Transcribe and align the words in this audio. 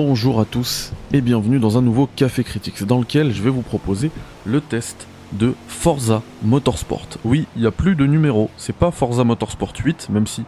Bonjour 0.00 0.40
à 0.40 0.44
tous 0.44 0.92
et 1.12 1.20
bienvenue 1.20 1.58
dans 1.58 1.76
un 1.76 1.82
nouveau 1.82 2.08
Café 2.14 2.44
Critics 2.44 2.84
dans 2.84 3.00
lequel 3.00 3.32
je 3.32 3.42
vais 3.42 3.50
vous 3.50 3.62
proposer 3.62 4.12
le 4.46 4.60
test 4.60 5.08
de 5.32 5.54
Forza 5.66 6.22
Motorsport. 6.44 7.08
Oui, 7.24 7.48
il 7.56 7.62
n'y 7.62 7.66
a 7.66 7.72
plus 7.72 7.96
de 7.96 8.06
numéro, 8.06 8.48
c'est 8.56 8.76
pas 8.76 8.92
Forza 8.92 9.24
Motorsport 9.24 9.72
8, 9.84 10.08
même 10.10 10.28
si 10.28 10.44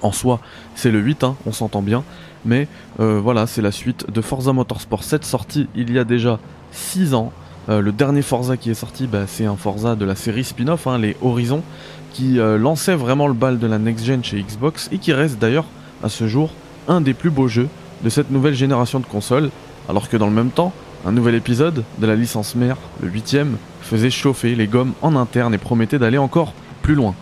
en 0.00 0.12
soi 0.12 0.38
c'est 0.76 0.92
le 0.92 1.00
8, 1.00 1.24
hein, 1.24 1.34
on 1.44 1.50
s'entend 1.50 1.82
bien, 1.82 2.04
mais 2.44 2.68
euh, 3.00 3.18
voilà, 3.20 3.48
c'est 3.48 3.62
la 3.62 3.72
suite 3.72 4.08
de 4.08 4.20
Forza 4.20 4.52
Motorsport 4.52 5.02
7 5.02 5.24
sorti 5.24 5.66
il 5.74 5.92
y 5.92 5.98
a 5.98 6.04
déjà 6.04 6.38
6 6.70 7.14
ans. 7.14 7.32
Euh, 7.68 7.80
le 7.80 7.90
dernier 7.90 8.22
Forza 8.22 8.56
qui 8.56 8.70
est 8.70 8.74
sorti, 8.74 9.08
bah, 9.08 9.24
c'est 9.26 9.44
un 9.44 9.56
Forza 9.56 9.96
de 9.96 10.04
la 10.04 10.14
série 10.14 10.44
spin-off, 10.44 10.86
hein, 10.86 10.98
les 10.98 11.16
Horizons, 11.20 11.64
qui 12.12 12.38
euh, 12.38 12.58
lançait 12.58 12.94
vraiment 12.94 13.26
le 13.26 13.34
bal 13.34 13.58
de 13.58 13.66
la 13.66 13.80
next-gen 13.80 14.22
chez 14.22 14.40
Xbox 14.40 14.88
et 14.92 14.98
qui 14.98 15.12
reste 15.12 15.40
d'ailleurs 15.40 15.66
à 16.04 16.08
ce 16.08 16.28
jour 16.28 16.52
un 16.86 17.00
des 17.00 17.12
plus 17.12 17.30
beaux 17.30 17.48
jeux 17.48 17.68
de 18.02 18.08
cette 18.08 18.30
nouvelle 18.30 18.54
génération 18.54 19.00
de 19.00 19.06
consoles, 19.06 19.50
alors 19.88 20.08
que 20.08 20.16
dans 20.16 20.26
le 20.26 20.32
même 20.32 20.50
temps, 20.50 20.72
un 21.04 21.12
nouvel 21.12 21.34
épisode 21.34 21.84
de 21.98 22.06
la 22.06 22.14
licence 22.14 22.54
mère, 22.54 22.76
le 23.02 23.08
8 23.08 23.38
faisait 23.80 24.10
chauffer 24.10 24.54
les 24.54 24.66
gommes 24.66 24.92
en 25.02 25.16
interne 25.16 25.54
et 25.54 25.58
promettait 25.58 25.98
d'aller 25.98 26.18
encore 26.18 26.54
plus 26.82 26.94
loin. 26.94 27.14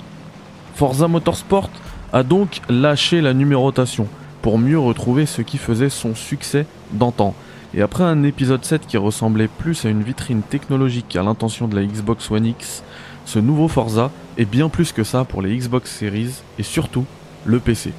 Forza 0.75 1.09
Motorsport 1.09 1.71
a 2.13 2.23
donc 2.23 2.61
lâché 2.69 3.21
la 3.21 3.35
numérotation 3.35 4.07
pour 4.43 4.59
mieux 4.59 4.79
retrouver 4.79 5.27
ce 5.27 5.43
qui 5.43 5.59
faisait 5.59 5.91
son 5.91 6.15
succès 6.15 6.67
d'antan. 6.93 7.35
Et 7.75 7.83
après 7.83 8.05
un 8.05 8.23
épisode 8.25 8.65
7 8.65 8.87
qui 8.87 8.97
ressemblait 8.97 9.49
plus 9.49 9.85
à 9.85 9.91
une 9.91 10.03
vitrine 10.03 10.43
technologique 10.43 11.07
qu'à 11.09 11.23
l'intention 11.23 11.69
de 11.69 11.77
la 11.77 11.85
Xbox 11.85 12.31
One 12.31 12.47
X, 12.47 12.83
ce 13.27 13.39
nouveau 13.39 13.69
Forza 13.69 14.11
est 14.39 14.45
bien 14.45 14.69
plus 14.69 14.93
que 14.93 15.05
ça 15.05 15.25
pour 15.25 15.41
les 15.41 15.57
Xbox 15.57 15.99
Series 15.99 16.43
et 16.59 16.63
surtout 16.63 17.05
le 17.45 17.61
PC. 17.61 17.93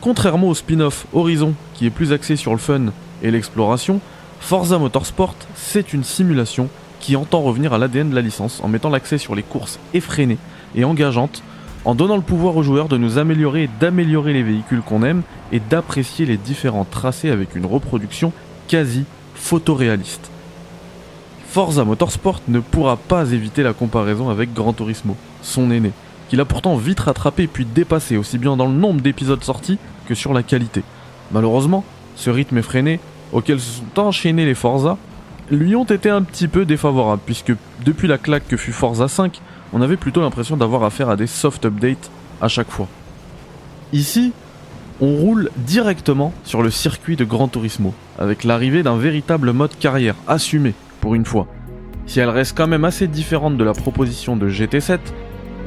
Contrairement 0.00 0.48
au 0.48 0.54
spin-off 0.54 1.06
Horizon, 1.12 1.54
qui 1.74 1.86
est 1.86 1.90
plus 1.90 2.12
axé 2.12 2.36
sur 2.36 2.52
le 2.52 2.58
fun 2.58 2.92
et 3.22 3.32
l'exploration, 3.32 4.00
Forza 4.38 4.78
Motorsport, 4.78 5.34
c'est 5.56 5.92
une 5.92 6.04
simulation 6.04 6.68
qui 7.00 7.16
entend 7.16 7.40
revenir 7.40 7.72
à 7.72 7.78
l'ADN 7.78 8.10
de 8.10 8.14
la 8.14 8.20
licence 8.20 8.60
en 8.62 8.68
mettant 8.68 8.90
l'accès 8.90 9.18
sur 9.18 9.34
les 9.34 9.42
courses 9.42 9.80
effrénées 9.94 10.38
et 10.76 10.84
engageantes, 10.84 11.42
en 11.84 11.96
donnant 11.96 12.16
le 12.16 12.22
pouvoir 12.22 12.56
aux 12.56 12.62
joueurs 12.62 12.88
de 12.88 12.96
nous 12.96 13.18
améliorer 13.18 13.64
et 13.64 13.70
d'améliorer 13.80 14.32
les 14.32 14.44
véhicules 14.44 14.82
qu'on 14.82 15.02
aime 15.02 15.22
et 15.50 15.60
d'apprécier 15.60 16.26
les 16.26 16.36
différents 16.36 16.84
tracés 16.84 17.30
avec 17.30 17.56
une 17.56 17.66
reproduction 17.66 18.32
quasi 18.68 19.04
photoréaliste. 19.34 20.30
Forza 21.48 21.84
Motorsport 21.84 22.40
ne 22.46 22.60
pourra 22.60 22.96
pas 22.96 23.32
éviter 23.32 23.64
la 23.64 23.72
comparaison 23.72 24.28
avec 24.28 24.52
Gran 24.52 24.72
Turismo, 24.72 25.16
son 25.42 25.70
aîné, 25.70 25.92
qu'il 26.28 26.40
a 26.40 26.44
pourtant 26.44 26.76
vite 26.76 27.00
rattrapé 27.00 27.46
puis 27.46 27.64
dépassé 27.64 28.16
aussi 28.16 28.38
bien 28.38 28.56
dans 28.56 28.66
le 28.66 28.72
nombre 28.74 29.00
d'épisodes 29.00 29.42
sortis 29.42 29.78
que 30.06 30.14
sur 30.14 30.32
la 30.32 30.42
qualité. 30.42 30.82
Malheureusement, 31.32 31.84
ce 32.16 32.30
rythme 32.30 32.58
effréné, 32.58 33.00
auquel 33.32 33.60
se 33.60 33.80
sont 33.80 34.00
enchaînés 34.00 34.46
les 34.46 34.54
Forza, 34.54 34.96
lui 35.50 35.76
ont 35.76 35.84
été 35.84 36.10
un 36.10 36.22
petit 36.22 36.48
peu 36.48 36.64
défavorables, 36.64 37.22
puisque 37.24 37.52
depuis 37.84 38.08
la 38.08 38.18
claque 38.18 38.48
que 38.48 38.56
fut 38.56 38.72
Forza 38.72 39.08
5, 39.08 39.40
on 39.72 39.82
avait 39.82 39.96
plutôt 39.96 40.20
l'impression 40.20 40.56
d'avoir 40.56 40.84
affaire 40.84 41.08
à 41.08 41.16
des 41.16 41.26
soft 41.26 41.64
updates 41.64 42.10
à 42.40 42.48
chaque 42.48 42.70
fois. 42.70 42.88
Ici, 43.92 44.32
on 45.00 45.14
roule 45.14 45.50
directement 45.56 46.32
sur 46.44 46.62
le 46.62 46.70
circuit 46.70 47.16
de 47.16 47.24
Gran 47.24 47.48
Turismo, 47.48 47.94
avec 48.18 48.44
l'arrivée 48.44 48.82
d'un 48.82 48.96
véritable 48.96 49.52
mode 49.52 49.76
carrière, 49.78 50.16
assumé, 50.26 50.74
pour 51.00 51.14
une 51.14 51.24
fois. 51.24 51.46
Si 52.06 52.20
elle 52.20 52.30
reste 52.30 52.56
quand 52.56 52.66
même 52.66 52.84
assez 52.84 53.06
différente 53.06 53.56
de 53.56 53.64
la 53.64 53.74
proposition 53.74 54.36
de 54.36 54.48
GT7, 54.48 54.98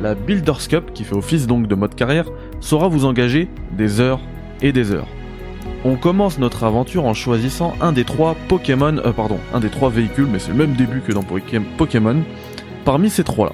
la 0.01 0.15
Builders 0.15 0.67
Cup, 0.67 0.91
qui 0.93 1.03
fait 1.03 1.15
office 1.15 1.47
donc 1.47 1.67
de 1.67 1.75
mode 1.75 1.95
carrière, 1.95 2.25
saura 2.59 2.87
vous 2.87 3.05
engager 3.05 3.47
des 3.77 3.99
heures 3.99 4.19
et 4.61 4.71
des 4.71 4.91
heures. 4.91 5.07
On 5.85 5.95
commence 5.95 6.39
notre 6.39 6.63
aventure 6.63 7.05
en 7.05 7.13
choisissant 7.13 7.73
un 7.81 7.91
des 7.91 8.03
trois 8.03 8.35
Pokémon, 8.47 8.97
euh, 8.97 9.11
pardon, 9.11 9.39
un 9.53 9.59
des 9.59 9.69
trois 9.69 9.89
véhicules, 9.89 10.27
mais 10.31 10.39
c'est 10.39 10.51
le 10.51 10.57
même 10.57 10.73
début 10.73 11.01
que 11.01 11.11
dans 11.11 11.23
Pokémon, 11.77 12.23
parmi 12.83 13.09
ces 13.09 13.23
trois-là. 13.23 13.53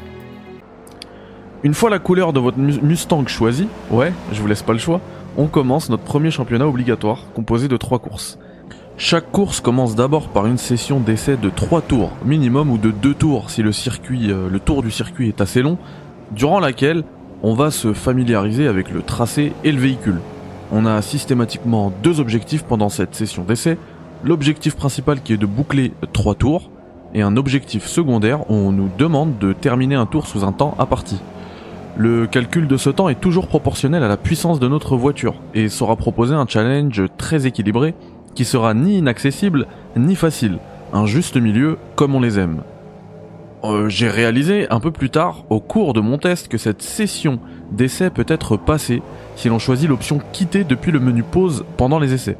Une 1.63 1.73
fois 1.73 1.89
la 1.89 1.99
couleur 1.99 2.33
de 2.33 2.39
votre 2.39 2.59
Mustang 2.59 3.27
choisie, 3.27 3.67
ouais, 3.91 4.13
je 4.31 4.41
vous 4.41 4.47
laisse 4.47 4.61
pas 4.61 4.73
le 4.73 4.79
choix, 4.79 5.01
on 5.37 5.47
commence 5.47 5.89
notre 5.89 6.03
premier 6.03 6.31
championnat 6.31 6.67
obligatoire, 6.67 7.25
composé 7.33 7.67
de 7.67 7.77
trois 7.77 7.99
courses. 7.99 8.39
Chaque 8.99 9.31
course 9.31 9.59
commence 9.59 9.95
d'abord 9.95 10.29
par 10.29 10.47
une 10.47 10.57
session 10.57 10.99
d'essai 10.99 11.37
de 11.37 11.51
3 11.51 11.81
tours 11.81 12.11
minimum 12.25 12.71
ou 12.71 12.79
de 12.79 12.89
2 12.89 13.13
tours 13.13 13.51
si 13.51 13.61
le 13.61 13.71
circuit, 13.71 14.31
euh, 14.31 14.49
le 14.49 14.59
tour 14.59 14.81
du 14.81 14.89
circuit 14.89 15.27
est 15.27 15.39
assez 15.39 15.61
long, 15.61 15.77
durant 16.31 16.59
laquelle 16.59 17.03
on 17.43 17.53
va 17.53 17.71
se 17.71 17.93
familiariser 17.93 18.67
avec 18.67 18.91
le 18.91 19.01
tracé 19.01 19.53
et 19.63 19.71
le 19.71 19.79
véhicule. 19.79 20.19
On 20.71 20.85
a 20.85 21.01
systématiquement 21.01 21.91
deux 22.03 22.19
objectifs 22.19 22.63
pendant 22.63 22.89
cette 22.89 23.15
session 23.15 23.43
d'essai. 23.43 23.77
L'objectif 24.23 24.75
principal 24.75 25.21
qui 25.21 25.33
est 25.33 25.37
de 25.37 25.45
boucler 25.45 25.93
trois 26.11 26.35
tours 26.35 26.69
et 27.13 27.21
un 27.21 27.37
objectif 27.37 27.85
secondaire 27.85 28.49
où 28.49 28.55
on 28.55 28.71
nous 28.71 28.89
demande 28.97 29.37
de 29.37 29.53
terminer 29.53 29.95
un 29.95 30.05
tour 30.05 30.27
sous 30.27 30.43
un 30.43 30.51
temps 30.51 30.75
à 30.79 30.85
partie. 30.85 31.21
Le 31.95 32.27
calcul 32.27 32.67
de 32.67 32.77
ce 32.77 32.89
temps 32.89 33.09
est 33.09 33.19
toujours 33.19 33.47
proportionnel 33.47 34.03
à 34.03 34.07
la 34.07 34.17
puissance 34.17 34.59
de 34.59 34.67
notre 34.67 34.97
voiture 34.97 35.35
et 35.53 35.69
saura 35.69 35.95
proposer 35.95 36.35
un 36.35 36.45
challenge 36.47 37.01
très 37.17 37.47
équilibré 37.47 37.95
qui 38.35 38.45
sera 38.45 38.73
ni 38.73 38.97
inaccessible 38.97 39.65
ni 39.95 40.15
facile, 40.15 40.59
un 40.93 41.05
juste 41.05 41.37
milieu 41.37 41.77
comme 41.95 42.13
on 42.13 42.19
les 42.19 42.37
aime. 42.37 42.61
Euh, 43.63 43.89
j'ai 43.89 44.07
réalisé 44.07 44.67
un 44.69 44.79
peu 44.79 44.91
plus 44.91 45.09
tard, 45.09 45.43
au 45.49 45.59
cours 45.59 45.93
de 45.93 45.99
mon 45.99 46.17
test, 46.17 46.47
que 46.47 46.59
cette 46.59 46.81
session 46.81 47.39
d'essai 47.71 48.09
peut 48.09 48.25
être 48.27 48.55
passée 48.55 49.01
si 49.35 49.49
l'on 49.49 49.59
choisit 49.59 49.89
l'option 49.89 50.21
quitter 50.31 50.63
depuis 50.63 50.91
le 50.91 50.99
menu 50.99 51.23
pause 51.23 51.65
pendant 51.75 51.99
les 51.99 52.13
essais. 52.13 52.37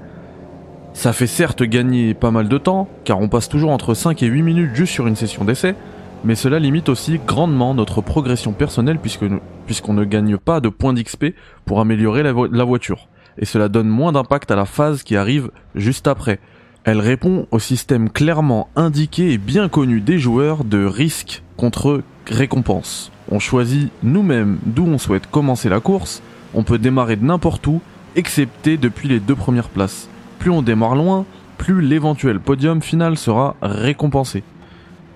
Ça 0.94 1.14
fait 1.14 1.28
certes 1.28 1.64
gagner 1.64 2.14
pas 2.14 2.32
mal 2.32 2.48
de 2.48 2.58
temps, 2.58 2.88
car 3.04 3.20
on 3.20 3.30
passe 3.30 3.50
toujours 3.50 3.72
entre 3.72 3.94
5 3.94 4.22
et 4.24 4.28
8 4.28 4.42
minutes 4.42 4.76
juste 4.76 4.94
sur 4.94 5.08
une 5.08 5.16
session 5.16 5.44
d'essai, 5.44 5.76
mais 6.24 6.36
cela 6.36 6.60
limite 6.60 6.90
aussi 6.90 7.20
grandement 7.26 7.74
notre 7.74 8.02
progression 8.02 8.52
personnelle 8.52 9.00
puisqu'on 9.00 9.94
ne 9.94 10.04
gagne 10.04 10.38
pas 10.38 10.60
de 10.60 10.70
points 10.70 10.94
d'XP 10.94 11.36
pour 11.66 11.80
améliorer 11.80 12.24
la 12.24 12.64
voiture, 12.64 13.08
et 13.38 13.46
cela 13.46 13.70
donne 13.70 13.88
moins 13.88 14.12
d'impact 14.12 14.50
à 14.50 14.56
la 14.56 14.66
phase 14.66 15.04
qui 15.04 15.16
arrive 15.16 15.52
juste 15.76 16.08
après, 16.08 16.40
elle 16.88 17.02
répond 17.02 17.48
au 17.52 17.60
système 17.60 18.10
clairement 18.10 18.70
indiqué 18.78 19.34
et 19.34 19.38
bien 19.38 19.68
connu 19.68 20.00
des 20.00 20.20
joueurs 20.20 20.64
de 20.64 20.86
risque 20.86 21.44
contre 21.58 22.02
récompense. 22.28 23.12
On 23.30 23.40
choisit 23.40 23.92
nous-mêmes 24.04 24.58
d'où 24.66 24.86
on 24.86 24.98
souhaite 24.98 25.30
commencer 25.30 25.68
la 25.68 25.82
course, 25.82 26.22
on 26.54 26.64
peut 26.64 26.78
démarrer 26.78 27.18
de 27.18 27.26
n'importe 27.26 27.68
où, 27.68 27.82
excepté 28.16 28.78
depuis 28.78 29.10
les 29.10 29.20
deux 29.20 29.36
premières 29.36 29.68
places. 29.68 30.08
Plus 30.40 30.50
on 30.50 30.62
démarre 30.62 30.96
loin, 30.96 31.26
plus 31.58 31.82
l'éventuel 31.82 32.40
podium 32.40 32.82
final 32.82 33.18
sera 33.18 33.58
récompensé. 33.62 34.44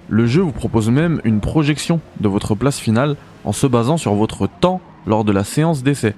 Le 0.10 0.26
jeu 0.26 0.42
vous 0.42 0.52
propose 0.52 0.90
même 0.90 1.22
une 1.24 1.40
projection 1.40 2.02
de 2.20 2.28
votre 2.28 2.54
place 2.54 2.80
finale 2.80 3.16
en 3.46 3.54
se 3.54 3.66
basant 3.66 3.96
sur 3.96 4.14
votre 4.16 4.50
temps 4.60 4.82
lors 5.08 5.24
de 5.24 5.32
la 5.32 5.46
séance 5.46 5.84
d'essai. 5.84 6.16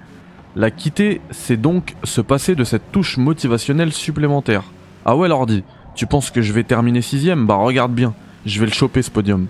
La 0.55 0.71
quitter, 0.71 1.21
c'est 1.29 1.61
donc 1.61 1.93
se 2.03 2.21
passer 2.21 2.55
de 2.55 2.63
cette 2.63 2.91
touche 2.91 3.17
motivationnelle 3.17 3.93
supplémentaire. 3.93 4.63
Ah 5.05 5.17
ouais 5.17 5.27
l'ordi, 5.27 5.63
tu 5.95 6.07
penses 6.07 6.31
que 6.31 6.41
je 6.41 6.53
vais 6.53 6.63
terminer 6.63 7.01
sixième 7.01 7.45
Bah 7.45 7.55
regarde 7.55 7.93
bien, 7.93 8.13
je 8.45 8.59
vais 8.59 8.65
le 8.65 8.71
choper 8.71 9.01
ce 9.01 9.11
podium. 9.11 9.47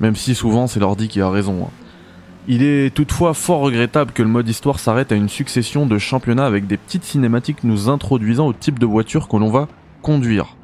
Même 0.00 0.16
si 0.16 0.34
souvent 0.34 0.66
c'est 0.66 0.80
l'ordi 0.80 1.06
qui 1.06 1.20
a 1.20 1.30
raison. 1.30 1.64
Hein. 1.64 1.70
Il 2.48 2.62
est 2.62 2.94
toutefois 2.94 3.32
fort 3.32 3.60
regrettable 3.60 4.12
que 4.12 4.22
le 4.22 4.28
mode 4.28 4.48
histoire 4.48 4.78
s'arrête 4.78 5.12
à 5.12 5.16
une 5.16 5.28
succession 5.28 5.86
de 5.86 5.98
championnats 5.98 6.46
avec 6.46 6.66
des 6.66 6.76
petites 6.76 7.04
cinématiques 7.04 7.64
nous 7.64 7.88
introduisant 7.88 8.46
au 8.46 8.52
type 8.52 8.78
de 8.78 8.86
voiture 8.86 9.28
que 9.28 9.36
l'on 9.36 9.50
va 9.50 9.68
conduire. 10.02 10.56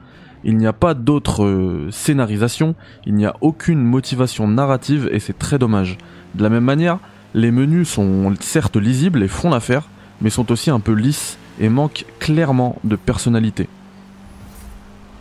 Il 0.44 0.56
n'y 0.56 0.66
a 0.66 0.72
pas 0.72 0.94
d'autre 0.94 1.44
euh, 1.44 1.88
scénarisation, 1.92 2.74
il 3.06 3.14
n'y 3.14 3.26
a 3.26 3.36
aucune 3.40 3.82
motivation 3.82 4.48
narrative 4.48 5.08
et 5.12 5.20
c'est 5.20 5.38
très 5.38 5.58
dommage. 5.58 5.98
De 6.34 6.42
la 6.42 6.50
même 6.50 6.64
manière, 6.64 6.98
les 7.34 7.52
menus 7.52 7.88
sont 7.88 8.34
certes 8.40 8.76
lisibles 8.76 9.22
et 9.22 9.28
font 9.28 9.50
l'affaire, 9.50 9.88
mais 10.20 10.30
sont 10.30 10.50
aussi 10.50 10.70
un 10.70 10.80
peu 10.80 10.92
lisses 10.92 11.38
et 11.60 11.68
manquent 11.68 12.06
clairement 12.18 12.76
de 12.82 12.96
personnalité. 12.96 13.68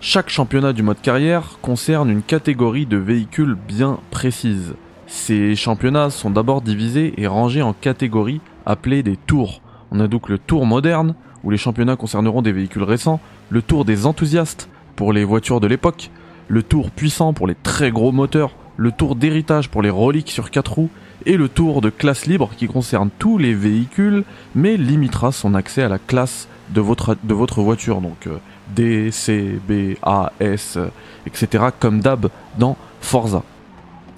Chaque 0.03 0.29
championnat 0.29 0.73
du 0.73 0.81
mode 0.81 0.99
carrière 0.99 1.59
concerne 1.61 2.09
une 2.09 2.23
catégorie 2.23 2.87
de 2.87 2.97
véhicules 2.97 3.53
bien 3.53 3.99
précise. 4.09 4.73
Ces 5.05 5.55
championnats 5.55 6.09
sont 6.09 6.31
d'abord 6.31 6.63
divisés 6.63 7.13
et 7.17 7.27
rangés 7.27 7.61
en 7.61 7.73
catégories 7.73 8.41
appelées 8.65 9.03
des 9.03 9.15
tours. 9.15 9.61
On 9.91 9.99
a 9.99 10.07
donc 10.07 10.27
le 10.27 10.39
tour 10.39 10.65
moderne, 10.65 11.13
où 11.43 11.51
les 11.51 11.57
championnats 11.57 11.97
concerneront 11.97 12.41
des 12.41 12.51
véhicules 12.51 12.81
récents, 12.81 13.19
le 13.51 13.61
tour 13.61 13.85
des 13.85 14.07
enthousiastes, 14.07 14.69
pour 14.95 15.13
les 15.13 15.23
voitures 15.23 15.59
de 15.59 15.67
l'époque, 15.67 16.09
le 16.47 16.63
tour 16.63 16.89
puissant 16.89 17.33
pour 17.33 17.45
les 17.45 17.55
très 17.55 17.91
gros 17.91 18.11
moteurs, 18.11 18.55
le 18.77 18.91
tour 18.91 19.15
d'héritage 19.15 19.69
pour 19.69 19.83
les 19.83 19.91
reliques 19.91 20.31
sur 20.31 20.49
4 20.49 20.73
roues, 20.73 20.89
et 21.27 21.37
le 21.37 21.47
tour 21.47 21.81
de 21.81 21.91
classe 21.91 22.25
libre 22.25 22.49
qui 22.57 22.65
concerne 22.65 23.11
tous 23.19 23.37
les 23.37 23.53
véhicules, 23.53 24.23
mais 24.55 24.77
limitera 24.77 25.31
son 25.31 25.53
accès 25.53 25.83
à 25.83 25.89
la 25.89 25.99
classe 25.99 26.47
de 26.73 26.81
votre, 26.81 27.61
voiture. 27.61 28.01
Euh, 28.27 28.37
D, 28.75 29.11
C, 29.11 29.59
B, 29.67 29.95
A, 30.01 30.31
S, 30.39 30.77
etc. 31.25 31.65
comme 31.79 31.99
d'hab 31.99 32.29
dans 32.57 32.77
Forza. 32.99 33.43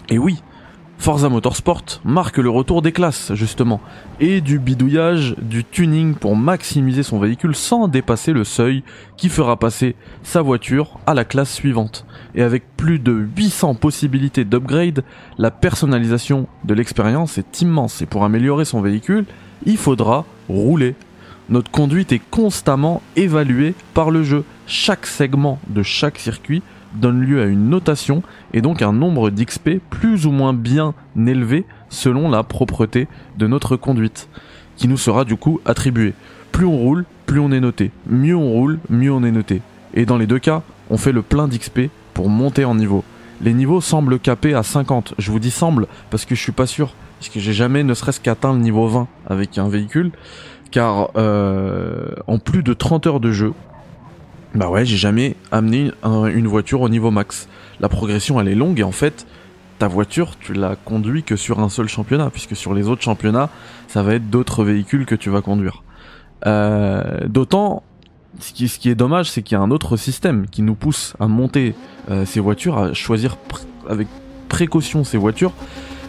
Et 0.10 0.18
oui, 0.18 0.42
Forza 1.04 1.28
Motorsport 1.28 1.84
marque 2.06 2.38
le 2.38 2.50
retour 2.50 2.82
des 2.82 2.94
classes, 2.94 3.34
justement, 3.34 3.82
et 4.22 4.40
du 4.40 4.58
bidouillage, 4.58 5.36
du 5.38 5.66
tuning 5.66 6.16
pour 6.16 6.38
maximiser 6.38 7.04
son 7.04 7.20
véhicule 7.20 7.56
sans 7.56 7.90
dépasser 7.90 8.32
le 8.32 8.46
seuil 8.46 8.84
qui 9.18 9.28
fera 9.28 9.58
passer 9.58 9.98
sa 10.24 10.42
voiture 10.42 11.00
à 11.06 11.14
la 11.14 11.26
classe 11.26 11.52
suivante. 11.52 12.06
Et 12.36 12.42
avec 12.42 12.64
plus 12.78 13.00
de 13.00 13.12
800 13.36 13.76
possibilités 13.76 14.46
d'upgrade, 14.46 15.04
la 15.38 15.52
personnalisation 15.52 16.48
de 16.64 16.74
l'expérience 16.74 17.38
est 17.38 17.62
immense 17.62 18.02
et 18.02 18.06
pour 18.06 18.24
améliorer 18.24 18.64
son 18.64 18.80
véhicule, 18.80 19.26
il 19.66 19.76
faudra 19.76 20.26
rouler. 20.48 20.96
Notre 21.50 21.72
conduite 21.72 22.12
est 22.12 22.22
constamment 22.32 23.02
évaluée 23.16 23.76
par 23.94 24.12
le 24.12 24.24
jeu. 24.24 24.46
Chaque 24.66 25.06
segment 25.06 25.60
de 25.68 25.84
chaque 25.84 26.18
circuit 26.18 26.62
donne 26.96 27.22
lieu 27.22 27.42
à 27.42 27.46
une 27.46 27.70
notation 27.70 28.24
et 28.54 28.62
donc 28.62 28.82
un 28.82 28.94
nombre 28.94 29.30
d'XP 29.30 29.80
plus 29.90 30.26
ou 30.26 30.32
moins 30.32 30.54
bien 30.54 30.94
élevé 31.18 31.66
selon 31.90 32.30
la 32.30 32.44
propreté 32.44 33.08
de 33.38 33.48
notre 33.48 33.76
conduite, 33.76 34.30
qui 34.78 34.88
nous 34.88 34.98
sera 34.98 35.26
du 35.26 35.36
coup 35.36 35.60
attribué. 35.66 36.14
Plus 36.52 36.66
on 36.66 36.78
roule, 36.78 37.06
plus 37.26 37.40
on 37.40 37.52
est 37.52 37.60
noté. 37.60 37.92
Mieux 38.08 38.36
on 38.36 38.52
roule, 38.52 38.80
mieux 38.90 39.12
on 39.12 39.24
est 39.24 39.32
noté. 39.32 39.62
Et 39.94 40.06
dans 40.06 40.18
les 40.18 40.28
deux 40.28 40.40
cas, 40.40 40.62
on 40.90 40.98
fait 40.98 41.12
le 41.12 41.22
plein 41.22 41.48
d'XP 41.48 41.90
pour 42.14 42.30
monter 42.30 42.64
en 42.64 42.76
niveau. 42.76 43.04
Les 43.42 43.54
niveaux 43.54 43.82
semblent 43.82 44.20
capés 44.20 44.54
à 44.54 44.64
50. 44.64 45.16
Je 45.18 45.32
vous 45.32 45.40
dis 45.40 45.52
semble 45.52 45.88
parce 46.10 46.26
que 46.26 46.36
je 46.36 46.42
suis 46.42 46.52
pas 46.52 46.68
sûr, 46.68 46.94
parce 47.20 47.30
que 47.30 47.40
j'ai 47.40 47.54
jamais 47.54 47.84
ne 47.84 47.94
serait-ce 47.94 48.22
qu'atteint 48.22 48.54
le 48.54 48.60
niveau 48.60 48.88
20 48.88 49.08
avec 49.28 49.58
un 49.58 49.68
véhicule, 49.68 50.12
car 50.74 51.12
euh, 51.16 52.16
en 52.26 52.40
plus 52.40 52.64
de 52.64 52.74
30 52.74 53.06
heures 53.06 53.20
de 53.20 53.32
jeu, 53.32 53.54
bah 54.56 54.70
ouais, 54.70 54.86
j'ai 54.86 54.98
jamais 54.98 55.36
amené 55.52 55.92
une 56.04 56.48
voiture 56.48 56.82
au 56.82 56.90
niveau 56.90 57.12
max. 57.12 57.48
La 57.80 57.90
progression 57.90 58.42
elle 58.42 58.48
est 58.48 58.56
longue 58.56 58.80
et 58.80 58.84
en 58.84 58.92
fait, 58.92 59.28
ta 59.78 59.88
voiture, 59.88 60.32
tu 60.40 60.54
la 60.54 60.76
conduis 60.76 61.22
que 61.22 61.36
sur 61.36 61.60
un 61.60 61.70
seul 61.70 61.88
championnat, 61.88 62.32
puisque 62.32 62.56
sur 62.56 62.74
les 62.74 62.90
autres 62.90 63.04
championnats, 63.04 63.50
ça 63.88 64.02
va 64.02 64.16
être 64.16 64.32
d'autres 64.32 64.64
véhicules 64.64 65.06
que 65.06 65.14
tu 65.14 65.30
vas 65.30 65.42
conduire. 65.42 65.84
Euh, 66.48 67.28
D'autant, 67.28 67.84
ce 68.40 68.52
qui, 68.52 68.90
est 68.90 68.96
dommage, 68.96 69.30
c'est 69.30 69.44
qu'il 69.44 69.56
y 69.56 69.62
a 69.62 69.64
un 69.64 69.70
autre 69.70 69.96
système 69.96 70.48
qui 70.48 70.64
nous 70.64 70.76
pousse 70.76 71.14
à 71.20 71.28
monter 71.28 71.76
euh, 72.10 72.26
ces 72.26 72.40
voitures, 72.40 72.80
à 72.80 72.94
choisir 72.94 73.38
avec 73.88 74.08
précaution 74.50 75.04
ces 75.04 75.18
voitures, 75.20 75.54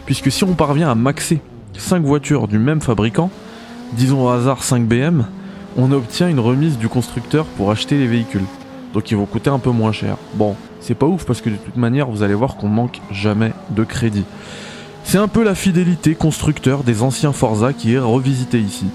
puisque 0.07 0.33
si 0.33 0.43
on 0.43 0.55
parvient 0.55 0.91
à 0.91 0.95
maxer 0.95 1.43
5 1.77 2.03
voitures 2.03 2.49
du 2.49 2.59
même 2.59 2.81
fabricant, 2.81 3.31
disons 3.95 4.27
au 4.27 4.29
hasard 4.29 4.63
5 4.63 4.87
BM, 4.87 5.25
on 5.77 5.93
obtient 5.93 6.29
une 6.29 6.41
remise 6.41 6.79
du 6.79 6.89
constructeur 6.89 7.47
pour 7.47 7.71
acheter 7.71 7.97
les 7.97 8.07
véhicules. 8.07 8.45
Donc 8.93 9.11
ils 9.11 9.17
vont 9.17 9.27
coûter 9.27 9.51
un 9.51 9.59
peu 9.59 9.71
moins 9.71 9.93
cher. 9.93 10.17
Bon, 10.35 10.57
c'est 10.81 10.95
pas 10.95 11.07
ouf 11.07 11.25
parce 11.25 11.41
que 11.41 11.51
de 11.51 11.57
toute 11.57 11.77
manière, 11.77 12.09
vous 12.09 12.23
allez 12.23 12.35
voir 12.35 12.57
qu'on 12.57 12.69
manque 12.69 13.01
jamais 13.11 13.53
de 13.71 13.85
crédit. 13.85 14.25
C'est 15.05 15.19
un 15.19 15.29
peu 15.29 15.43
la 15.43 15.55
fidélité 15.55 16.15
constructeur 16.15 16.83
des 16.83 17.03
anciens 17.03 17.33
Forza 17.33 17.73
qui 17.73 17.95
est 17.95 17.99
revisité 17.99 18.61
ici. 18.61 18.87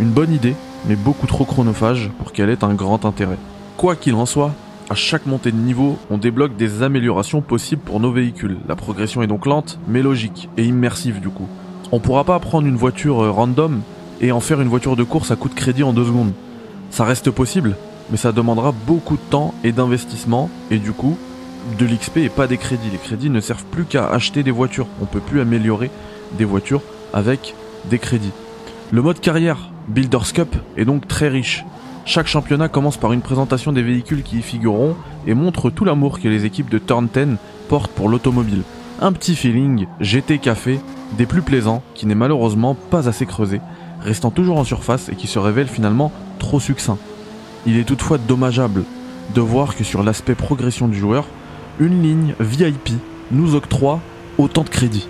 Une 0.00 0.10
bonne 0.10 0.32
idée, 0.32 0.54
mais 0.86 0.96
beaucoup 0.96 1.26
trop 1.26 1.44
chronophage 1.44 2.10
pour 2.18 2.32
qu'elle 2.32 2.50
ait 2.50 2.64
un 2.64 2.74
grand 2.74 3.04
intérêt. 3.04 3.38
Quoi 3.76 3.96
qu'il 3.96 4.14
en 4.14 4.26
soit, 4.26 4.52
à 4.90 4.94
chaque 4.94 5.26
montée 5.26 5.52
de 5.52 5.56
niveau, 5.56 5.96
on 6.10 6.18
débloque 6.18 6.56
des 6.56 6.82
améliorations 6.82 7.40
possibles 7.40 7.82
pour 7.82 8.00
nos 8.00 8.12
véhicules. 8.12 8.58
La 8.68 8.76
progression 8.76 9.22
est 9.22 9.26
donc 9.26 9.46
lente, 9.46 9.78
mais 9.88 10.02
logique 10.02 10.48
et 10.56 10.64
immersive 10.64 11.20
du 11.20 11.30
coup. 11.30 11.48
On 11.92 12.00
pourra 12.00 12.24
pas 12.24 12.38
prendre 12.38 12.66
une 12.66 12.76
voiture 12.76 13.22
euh, 13.22 13.30
random 13.30 13.80
et 14.20 14.32
en 14.32 14.40
faire 14.40 14.60
une 14.60 14.68
voiture 14.68 14.96
de 14.96 15.04
course 15.04 15.30
à 15.30 15.36
coup 15.36 15.48
de 15.48 15.54
crédit 15.54 15.82
en 15.82 15.92
deux 15.92 16.04
secondes. 16.04 16.32
Ça 16.90 17.04
reste 17.04 17.30
possible, 17.30 17.76
mais 18.10 18.16
ça 18.16 18.32
demandera 18.32 18.72
beaucoup 18.86 19.16
de 19.16 19.30
temps 19.30 19.54
et 19.64 19.72
d'investissement, 19.72 20.50
et 20.70 20.78
du 20.78 20.92
coup, 20.92 21.16
de 21.78 21.86
l'XP 21.86 22.18
et 22.18 22.28
pas 22.28 22.46
des 22.46 22.58
crédits. 22.58 22.90
Les 22.90 22.98
crédits 22.98 23.30
ne 23.30 23.40
servent 23.40 23.64
plus 23.64 23.84
qu'à 23.84 24.08
acheter 24.08 24.42
des 24.42 24.50
voitures. 24.50 24.86
On 25.00 25.06
peut 25.06 25.20
plus 25.20 25.40
améliorer 25.40 25.90
des 26.38 26.44
voitures 26.44 26.82
avec 27.12 27.54
des 27.90 27.98
crédits. 27.98 28.32
Le 28.90 29.02
mode 29.02 29.20
carrière 29.20 29.70
Builders 29.88 30.32
Cup 30.32 30.54
est 30.76 30.84
donc 30.84 31.08
très 31.08 31.28
riche. 31.28 31.64
Chaque 32.06 32.26
championnat 32.26 32.68
commence 32.68 32.98
par 32.98 33.12
une 33.12 33.22
présentation 33.22 33.72
des 33.72 33.82
véhicules 33.82 34.22
qui 34.22 34.38
y 34.38 34.42
figureront 34.42 34.94
et 35.26 35.34
montre 35.34 35.70
tout 35.70 35.84
l'amour 35.84 36.20
que 36.20 36.28
les 36.28 36.44
équipes 36.44 36.68
de 36.68 36.78
Turn 36.78 37.08
10 37.12 37.36
portent 37.68 37.92
pour 37.92 38.08
l'automobile. 38.08 38.62
Un 39.00 39.12
petit 39.12 39.34
feeling 39.34 39.86
GT 40.00 40.38
Café, 40.38 40.80
des 41.16 41.26
plus 41.26 41.42
plaisants, 41.42 41.82
qui 41.94 42.06
n'est 42.06 42.14
malheureusement 42.14 42.74
pas 42.74 43.08
assez 43.08 43.26
creusé, 43.26 43.60
restant 44.04 44.30
toujours 44.30 44.58
en 44.58 44.64
surface 44.64 45.08
et 45.08 45.16
qui 45.16 45.26
se 45.26 45.38
révèle 45.38 45.68
finalement 45.68 46.12
trop 46.38 46.60
succinct. 46.60 46.98
Il 47.66 47.78
est 47.78 47.84
toutefois 47.84 48.18
dommageable 48.18 48.84
de 49.34 49.40
voir 49.40 49.74
que 49.74 49.84
sur 49.84 50.02
l'aspect 50.02 50.34
progression 50.34 50.86
du 50.88 50.98
joueur, 50.98 51.26
une 51.80 52.02
ligne 52.02 52.34
VIP 52.38 52.90
nous 53.30 53.54
octroie 53.54 54.00
autant 54.38 54.62
de 54.62 54.68
crédits. 54.68 55.08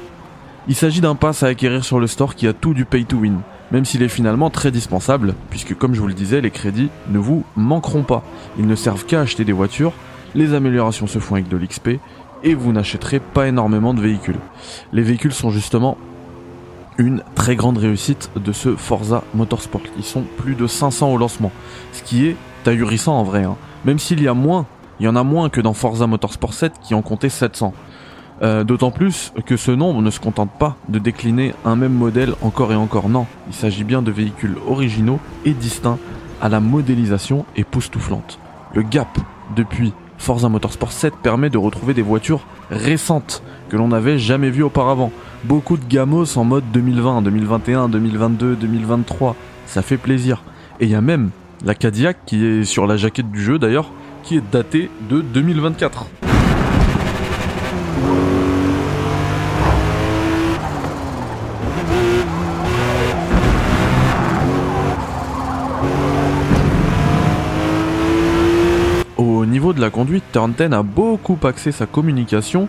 Il 0.69 0.75
s'agit 0.75 1.01
d'un 1.01 1.15
pass 1.15 1.43
à 1.43 1.49
acquérir 1.49 1.85
sur 1.85 2.01
le 2.01 2.07
store 2.07 2.35
qui 2.35 2.47
a 2.47 2.53
tout 2.53 2.73
du 2.73 2.85
pay 2.85 3.05
to 3.05 3.19
win, 3.19 3.41
même 3.71 3.85
s'il 3.85 4.03
est 4.03 4.09
finalement 4.09 4.49
très 4.49 4.71
dispensable, 4.71 5.35
puisque 5.51 5.75
comme 5.75 5.95
je 5.95 6.01
vous 6.01 6.07
le 6.07 6.15
disais, 6.15 6.41
les 6.41 6.51
crédits 6.51 6.89
ne 7.11 7.19
vous 7.19 7.45
manqueront 7.57 8.03
pas. 8.03 8.23
Ils 8.59 8.67
ne 8.67 8.75
servent 8.75 9.05
qu'à 9.05 9.21
acheter 9.21 9.45
des 9.45 9.53
voitures, 9.53 9.93
les 10.35 10.55
améliorations 10.55 11.07
se 11.07 11.19
font 11.19 11.35
avec 11.35 11.49
de 11.49 11.57
l'XP, 11.57 11.91
et 12.45 12.55
vous 12.55 12.73
n'achèterez 12.73 13.21
pas 13.21 13.49
énormément 13.49 13.95
de 13.95 14.01
véhicules. 14.01 14.39
Les 14.93 15.03
véhicules 15.03 15.33
sont 15.33 15.51
justement 15.51 15.99
une 16.99 17.23
très 17.35 17.57
grande 17.57 17.79
réussite 17.79 18.31
de 18.37 18.53
ce 18.53 18.77
Forza 18.77 19.25
Motorsport. 19.35 19.83
Ils 19.97 20.05
sont 20.05 20.25
plus 20.37 20.55
de 20.55 20.67
500 20.67 21.13
au 21.13 21.19
lancement, 21.19 21.53
ce 21.93 22.03
qui 22.03 22.27
est 22.27 22.37
ahurissant 22.67 23.19
en 23.19 23.25
vrai. 23.25 23.45
Hein. 23.45 23.57
Même 23.85 23.99
s'il 23.99 24.23
y 24.23 24.29
a 24.29 24.35
moins, 24.35 24.67
il 25.01 25.07
y 25.07 25.09
en 25.09 25.17
a 25.17 25.25
moins 25.25 25.49
que 25.49 25.61
dans 25.61 25.75
Forza 25.75 26.07
Motorsport 26.07 26.55
7 26.55 26.73
qui 26.83 26.95
en 26.95 27.03
comptait 27.03 27.29
700. 27.29 27.75
Euh, 28.43 28.65
d'autant 28.65 28.91
plus 28.91 29.33
que 29.47 29.57
ce 29.57 29.71
nombre 29.71 30.03
ne 30.03 30.11
se 30.11 30.19
contente 30.19 30.51
pas 30.59 30.77
de 30.89 30.99
décliner 30.99 31.55
un 31.65 31.77
même 31.77 31.93
modèle 31.93 32.35
encore 32.43 32.73
et 32.73 32.77
encore. 32.77 33.09
Non, 33.09 33.27
il 33.47 33.55
s'agit 33.55 33.85
bien 33.85 34.03
de 34.03 34.11
véhicules 34.11 34.57
originaux 34.67 35.21
et 35.45 35.53
distincts 35.53 35.99
à 36.43 36.49
la 36.49 36.59
modélisation 36.61 37.45
époustouflante. 37.57 38.39
Le 38.75 38.83
gap 38.83 39.19
depuis 39.55 39.93
Forza 40.19 40.49
Motorsport 40.49 40.93
7 40.93 41.15
permet 41.23 41.49
de 41.49 41.59
retrouver 41.59 41.95
des 41.95 42.03
voitures 42.03 42.45
récentes 42.71 43.43
que 43.69 43.77
l'on 43.77 43.89
n'avait 43.89 44.19
jamais 44.19 44.51
vues 44.51 44.63
auparavant 44.63 45.13
beaucoup 45.45 45.77
de 45.77 45.85
gamos 45.85 46.39
en 46.39 46.45
mode 46.45 46.65
2020, 46.73 47.23
2021, 47.23 47.89
2022, 47.89 48.57
2023. 48.57 49.37
Ça 49.67 49.83
fait 49.83 49.97
plaisir. 49.97 50.43
Et 50.81 50.85
il 50.85 50.91
y 50.91 50.95
a 50.95 51.01
même 51.01 51.31
la 51.65 51.75
Cadillac 51.75 52.19
qui 52.27 52.45
est 52.45 52.65
sur 52.65 52.87
la 52.87 52.97
jaquette 52.97 53.31
du 53.31 53.43
jeu 53.43 53.59
d'ailleurs, 53.59 53.93
qui 54.23 54.37
est 54.37 54.51
datée 54.53 54.91
de 55.09 55.21
2024. 55.21 56.07
Au 69.17 69.47
niveau 69.47 69.73
de 69.73 69.81
la 69.81 69.91
conduite, 69.91 70.25
Turn 70.33 70.53
10 70.53 70.75
a 70.75 70.83
beaucoup 70.83 71.39
axé 71.45 71.71
sa 71.71 71.87
communication 71.87 72.69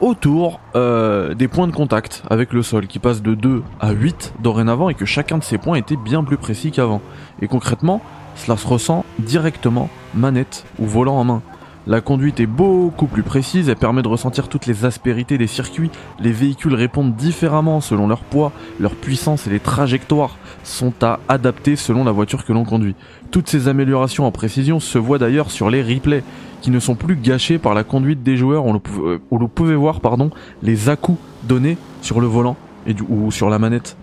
autour 0.00 0.60
euh, 0.76 1.34
des 1.34 1.48
points 1.48 1.66
de 1.66 1.72
contact 1.72 2.22
avec 2.30 2.52
le 2.52 2.62
sol 2.62 2.86
qui 2.86 2.98
passent 2.98 3.22
de 3.22 3.34
2 3.34 3.62
à 3.80 3.92
8 3.92 4.34
dorénavant 4.40 4.88
et 4.88 4.94
que 4.94 5.04
chacun 5.04 5.38
de 5.38 5.44
ces 5.44 5.58
points 5.58 5.76
était 5.76 5.96
bien 5.96 6.24
plus 6.24 6.36
précis 6.36 6.70
qu'avant. 6.70 7.02
Et 7.42 7.48
concrètement, 7.48 8.00
cela 8.36 8.56
se 8.56 8.66
ressent 8.66 9.04
directement 9.18 9.90
manette 10.14 10.64
ou 10.78 10.86
volant 10.86 11.16
en 11.16 11.24
main. 11.24 11.42
La 11.86 12.02
conduite 12.02 12.40
est 12.40 12.46
beaucoup 12.46 13.06
plus 13.06 13.22
précise, 13.22 13.70
elle 13.70 13.76
permet 13.76 14.02
de 14.02 14.08
ressentir 14.08 14.48
toutes 14.48 14.66
les 14.66 14.84
aspérités 14.84 15.38
des 15.38 15.46
circuits, 15.46 15.90
les 16.20 16.30
véhicules 16.30 16.74
répondent 16.74 17.16
différemment 17.16 17.80
selon 17.80 18.06
leur 18.06 18.20
poids, 18.20 18.52
leur 18.78 18.94
puissance 18.94 19.46
et 19.46 19.50
les 19.50 19.60
trajectoires 19.60 20.36
sont 20.62 20.92
à 21.00 21.20
adapter 21.28 21.76
selon 21.76 22.04
la 22.04 22.12
voiture 22.12 22.44
que 22.44 22.52
l'on 22.52 22.64
conduit. 22.64 22.94
Toutes 23.30 23.48
ces 23.48 23.66
améliorations 23.66 24.26
en 24.26 24.30
précision 24.30 24.78
se 24.78 24.98
voient 24.98 25.18
d'ailleurs 25.18 25.50
sur 25.50 25.70
les 25.70 25.82
replays, 25.82 26.22
qui 26.60 26.70
ne 26.70 26.78
sont 26.78 26.94
plus 26.94 27.16
gâchés 27.16 27.58
par 27.58 27.74
la 27.74 27.84
conduite 27.84 28.22
des 28.22 28.36
joueurs, 28.36 28.66
où 28.66 29.38
l'on 29.38 29.48
pouvait 29.48 29.74
voir 29.74 30.00
pardon, 30.00 30.30
les 30.62 30.88
à-coups 30.88 31.18
donnés 31.44 31.76
sur 32.02 32.20
le 32.20 32.26
volant 32.26 32.56
et 32.86 32.94
ou 33.08 33.30
sur 33.30 33.50
la 33.50 33.58
manette. 33.58 33.96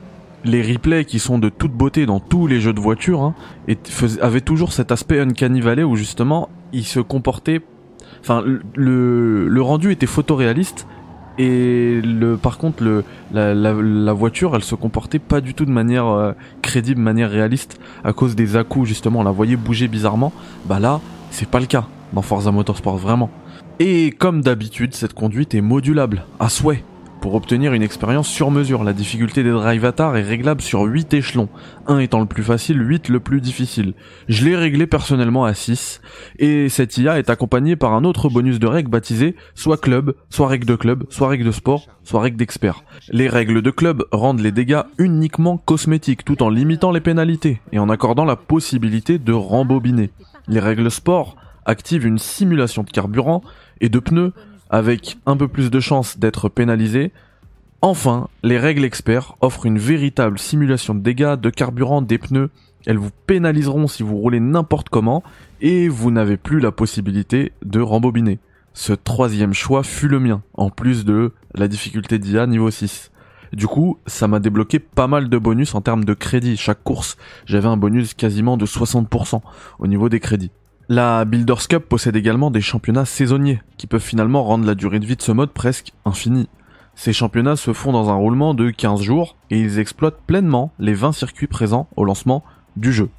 Les 0.46 0.62
replays 0.62 1.06
qui 1.06 1.20
sont 1.20 1.40
de 1.40 1.50
toute 1.50 1.72
beauté 1.72 2.06
dans 2.06 2.20
tous 2.20 2.48
les 2.48 2.62
jeux 2.62 2.74
de 2.74 2.80
voiture 2.80 3.22
hein, 3.22 3.36
avaient 4.22 4.42
toujours 4.42 4.72
cet 4.72 4.92
aspect 4.92 5.20
uncanny 5.20 5.62
valley 5.62 5.84
où 5.84 5.96
justement 5.96 6.50
ils 6.74 6.86
se 6.86 7.00
comportaient 7.00 7.62
enfin 8.22 8.44
le, 8.46 9.48
le 9.48 9.62
rendu 9.62 9.92
était 9.92 10.06
photoréaliste 10.06 10.88
et 11.38 12.02
le 12.02 12.38
par 12.38 12.58
contre 12.58 12.84
le 12.84 13.04
la, 13.32 13.54
la, 13.54 14.14
voiture 14.14 14.56
elle 14.56 14.64
se 14.64 14.76
comportait 14.76 15.20
pas 15.20 15.42
du 15.42 15.54
tout 15.54 15.66
de 15.66 15.72
manière 15.72 16.08
euh, 16.08 16.32
crédible 16.62 17.02
manière 17.02 17.30
réaliste 17.30 17.80
à 18.04 18.14
cause 18.14 18.36
des 18.36 18.56
à 18.56 18.64
justement. 18.84 19.20
On 19.20 19.24
la 19.24 19.32
voyait 19.32 19.56
bouger 19.56 19.88
bizarrement. 19.88 20.32
Bah 20.66 20.80
là 20.80 21.02
c'est 21.32 21.50
pas 21.50 21.60
le 21.60 21.66
cas 21.66 21.88
dans 22.14 22.22
Forza 22.22 22.52
Motorsport 22.52 22.98
vraiment 22.98 23.30
et 23.80 24.12
comme 24.12 24.42
d'habitude 24.42 24.94
cette 24.94 25.14
conduite 25.14 25.54
est 25.54 25.62
modulable 25.62 26.24
à 26.40 26.50
souhait 26.50 26.84
pour 27.22 27.36
obtenir 27.36 27.74
une 27.74 27.84
expérience 27.84 28.28
sur 28.28 28.52
mesure. 28.52 28.84
La 28.84 28.94
difficulté 28.94 29.44
des 29.44 29.52
drive 29.52 29.84
est 29.84 30.22
réglable 30.22 30.62
sur 30.62 30.84
8 30.84 31.14
échelons, 31.14 31.50
1 31.88 32.00
étant 32.00 32.20
le 32.20 32.26
plus 32.26 32.44
facile, 32.44 32.82
8 32.82 33.10
le 33.10 33.20
plus 33.20 33.42
difficile. 33.42 33.94
Je 34.28 34.46
l'ai 34.46 34.56
réglé 34.56 34.88
personnellement 34.88 35.46
à 35.46 35.54
6, 35.54 36.02
et 36.40 36.70
cette 36.70 36.98
IA 36.98 37.20
est 37.20 37.30
accompagnée 37.30 37.76
par 37.76 37.94
un 37.94 38.04
autre 38.04 38.30
bonus 38.30 38.60
de 38.60 38.68
règles 38.68 38.90
baptisé 38.90 39.36
soit 39.56 39.78
club, 39.78 40.16
soit 40.30 40.48
règle 40.48 40.66
de 40.66 40.76
club, 40.76 41.04
soit 41.10 41.28
règle 41.28 41.46
de 41.46 41.52
sport, 41.52 41.88
soit 42.04 42.22
règle 42.22 42.38
d'expert. 42.38 42.84
Les 43.10 43.28
règles 43.28 43.62
de 43.62 43.72
club 43.72 44.06
rendent 44.12 44.42
les 44.42 44.52
dégâts 44.52 44.84
uniquement 44.98 45.58
cosmétiques 45.58 46.24
tout 46.24 46.44
en 46.44 46.50
limitant 46.50 46.92
les 46.92 47.02
pénalités 47.02 47.62
et 47.72 47.80
en 47.80 47.90
accordant 47.90 48.26
la 48.26 48.36
possibilité 48.36 49.18
de 49.20 49.34
rembobiner. 49.34 50.12
Les 50.48 50.60
règles 50.60 50.90
sport 50.90 51.36
activent 51.68 52.08
une 52.08 52.18
simulation 52.18 52.82
de 52.82 52.90
carburant 52.90 53.44
et 53.82 53.90
de 53.90 54.00
pneus 54.00 54.34
avec 54.70 55.18
un 55.26 55.38
peu 55.38 55.48
plus 55.48 55.70
de 55.70 55.80
chances 55.80 56.18
d'être 56.18 56.50
pénalisé. 56.50 57.12
Enfin, 57.82 58.28
les 58.42 58.58
règles 58.58 58.86
experts 58.86 59.36
offrent 59.42 59.68
une 59.68 59.78
véritable 59.78 60.40
simulation 60.40 60.96
de 60.96 61.02
dégâts, 61.02 61.36
de 61.36 61.50
carburant, 61.50 62.02
des 62.02 62.18
pneus. 62.18 62.50
Elles 62.86 62.98
vous 62.98 63.12
pénaliseront 63.28 63.88
si 63.88 64.02
vous 64.02 64.18
roulez 64.18 64.40
n'importe 64.40 64.90
comment 64.90 65.22
et 65.62 65.88
vous 65.90 66.10
n'avez 66.10 66.38
plus 66.38 66.60
la 66.60 66.72
possibilité 66.72 67.52
de 67.64 67.80
rembobiner. 67.80 68.40
Ce 68.74 68.94
troisième 68.94 69.54
choix 69.54 69.84
fut 69.84 70.08
le 70.08 70.20
mien, 70.20 70.42
en 70.54 70.70
plus 70.70 71.04
de 71.04 71.34
la 71.54 71.68
difficulté 71.68 72.20
d'IA 72.20 72.48
niveau 72.48 72.72
6. 72.72 73.12
Du 73.54 73.68
coup, 73.68 73.98
ça 74.06 74.28
m'a 74.28 74.40
débloqué 74.40 74.80
pas 74.80 75.08
mal 75.08 75.30
de 75.30 75.38
bonus 75.38 75.74
en 75.76 75.82
termes 75.82 76.04
de 76.04 76.14
crédit. 76.14 76.58
Chaque 76.58 76.84
course, 76.84 77.18
j'avais 77.46 77.68
un 77.68 77.78
bonus 77.78 78.14
quasiment 78.14 78.58
de 78.58 78.66
60% 78.66 79.42
au 79.80 79.88
niveau 79.88 80.10
des 80.10 80.20
crédits. 80.20 80.52
La 80.90 81.26
Builders 81.26 81.68
Cup 81.68 81.84
possède 81.90 82.16
également 82.16 82.50
des 82.50 82.62
championnats 82.62 83.04
saisonniers, 83.04 83.62
qui 83.76 83.88
peuvent 83.88 84.00
finalement 84.00 84.46
rendre 84.46 84.66
la 84.66 84.74
durée 84.74 85.00
de 85.00 85.06
vie 85.06 85.18
de 85.18 85.22
ce 85.22 85.34
mode 85.34 85.50
presque 85.50 85.92
infinie. 86.06 86.48
Ces 86.96 87.12
championnats 87.12 87.58
se 87.58 87.74
font 87.74 87.92
dans 87.92 88.10
un 88.10 88.16
roulement 88.16 88.54
de 88.54 88.70
15 88.70 89.02
jours, 89.02 89.36
et 89.50 89.60
ils 89.60 89.80
exploitent 89.80 90.22
pleinement 90.26 90.72
les 90.80 90.94
20 90.94 91.12
circuits 91.12 91.48
présents 91.48 91.90
au 91.98 92.06
lancement 92.06 92.42
du 92.78 92.94
jeu. 92.94 93.10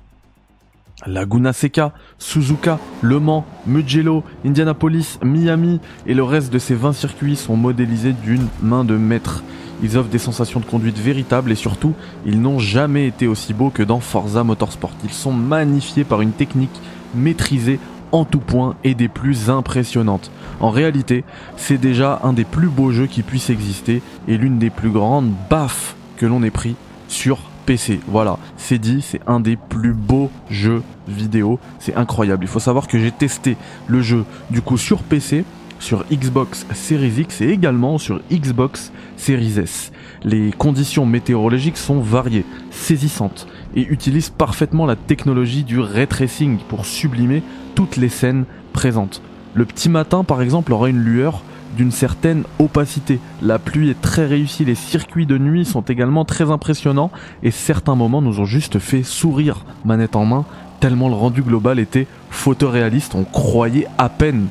Laguna 1.07 1.53
Seca, 1.53 1.93
Suzuka, 2.19 2.79
Le 3.03 3.21
Mans, 3.21 3.45
Mugello, 3.67 4.25
Indianapolis, 4.47 5.19
Miami 5.23 5.79
et 6.07 6.15
le 6.15 6.25
reste 6.25 6.51
de 6.51 6.59
ces 6.59 6.75
20 6.75 6.95
circuits 6.95 7.37
sont 7.37 7.57
modélisés 7.57 8.15
d'une 8.15 8.49
main 8.63 8.83
de 8.83 8.97
maître. 8.97 9.45
Ils 9.83 9.97
offrent 9.97 10.09
des 10.09 10.19
sensations 10.19 10.59
de 10.59 10.65
conduite 10.65 10.99
véritables 10.99 11.53
et 11.53 11.55
surtout, 11.55 11.95
ils 12.27 12.41
n'ont 12.41 12.59
jamais 12.59 13.07
été 13.07 13.29
aussi 13.29 13.55
beaux 13.55 13.71
que 13.71 13.85
dans 13.85 14.01
Forza 14.01 14.43
Motorsport. 14.43 14.91
Ils 15.05 15.13
sont 15.13 15.33
magnifiés 15.33 16.03
par 16.03 16.21
une 16.21 16.33
technique 16.33 16.81
maîtrisée 17.15 17.79
en 18.13 18.25
tout 18.25 18.41
point 18.41 18.77
et 18.85 18.95
des 18.95 19.09
plus 19.09 19.51
impressionnantes. 19.51 20.31
En 20.61 20.71
réalité, 20.71 21.25
c'est 21.57 21.79
déjà 21.79 22.21
un 22.23 22.33
des 22.33 22.45
plus 22.45 22.69
beaux 22.69 22.91
jeux 22.91 23.07
qui 23.07 23.23
puissent 23.23 23.51
exister 23.51 24.03
et 24.27 24.37
l'une 24.37 24.59
des 24.59 24.71
plus 24.71 24.91
grandes 24.91 25.33
baffes 25.51 25.95
que 26.17 26.27
l'on 26.27 26.43
ait 26.43 26.51
pris 26.51 26.77
sur 27.09 27.39
PC. 27.67 28.01
Voilà, 28.09 28.39
c'est 28.57 28.79
dit, 28.79 29.03
c'est 29.03 29.21
un 29.27 29.41
des 29.41 29.57
plus 29.57 29.93
beaux 29.93 30.31
jeux 30.51 30.83
vidéo. 31.07 31.59
C'est 31.79 31.95
incroyable. 31.95 32.45
Il 32.45 32.49
faut 32.49 32.61
savoir 32.61 32.89
que 32.89 32.99
j'ai 32.99 33.13
testé 33.13 33.57
le 33.87 34.01
jeu 34.01 34.25
du 34.51 34.63
coup 34.63 34.79
sur 34.79 35.03
PC, 35.03 35.45
sur 35.79 36.05
Xbox 36.13 36.67
Series 36.73 37.21
X 37.21 37.41
et 37.41 37.49
également 37.49 37.99
sur 37.99 38.21
Xbox 38.33 38.93
Series 39.17 39.59
S. 39.59 39.93
Les 40.23 40.51
conditions 40.53 41.07
météorologiques 41.07 41.77
sont 41.77 42.01
variées, 42.01 42.45
saisissantes 42.71 43.47
et 43.75 43.83
utilisent 43.83 44.31
parfaitement 44.31 44.87
la 44.87 44.97
technologie 44.97 45.65
du 45.65 45.79
ray 45.79 46.07
tracing 46.07 46.59
pour 46.69 46.85
sublimer 46.85 47.43
toutes 47.75 47.97
les 47.97 48.09
scènes 48.09 48.45
présentes. 48.73 49.23
Le 49.55 49.65
petit 49.65 49.89
matin 49.89 50.25
par 50.25 50.43
exemple 50.43 50.73
aura 50.73 50.89
une 50.89 51.03
lueur 51.03 51.43
d'une 51.77 51.91
certaine 51.93 52.45
opacité. 52.59 53.21
La 53.43 53.59
pluie 53.59 53.91
est 53.91 54.01
très 54.01 54.27
réussie, 54.27 54.65
les 54.65 54.75
circuits 54.75 55.27
de 55.27 55.39
nuit 55.39 55.65
sont 55.65 55.83
également 55.83 56.25
très 56.25 56.51
impressionnants 56.51 57.11
et 57.43 57.51
certains 57.51 57.95
moments 57.95 58.23
nous 58.23 58.41
ont 58.41 58.47
juste 58.47 58.79
fait 58.79 59.03
sourire 59.03 59.65
manette 59.85 60.17
en 60.17 60.25
main 60.25 60.45
tellement 60.81 61.09
le 61.09 61.15
rendu 61.15 61.43
global 61.43 61.79
était 61.79 62.07
photoréaliste, 62.31 63.15
on 63.15 63.25
croyait 63.25 63.87
à 63.99 64.09
peine 64.09 64.47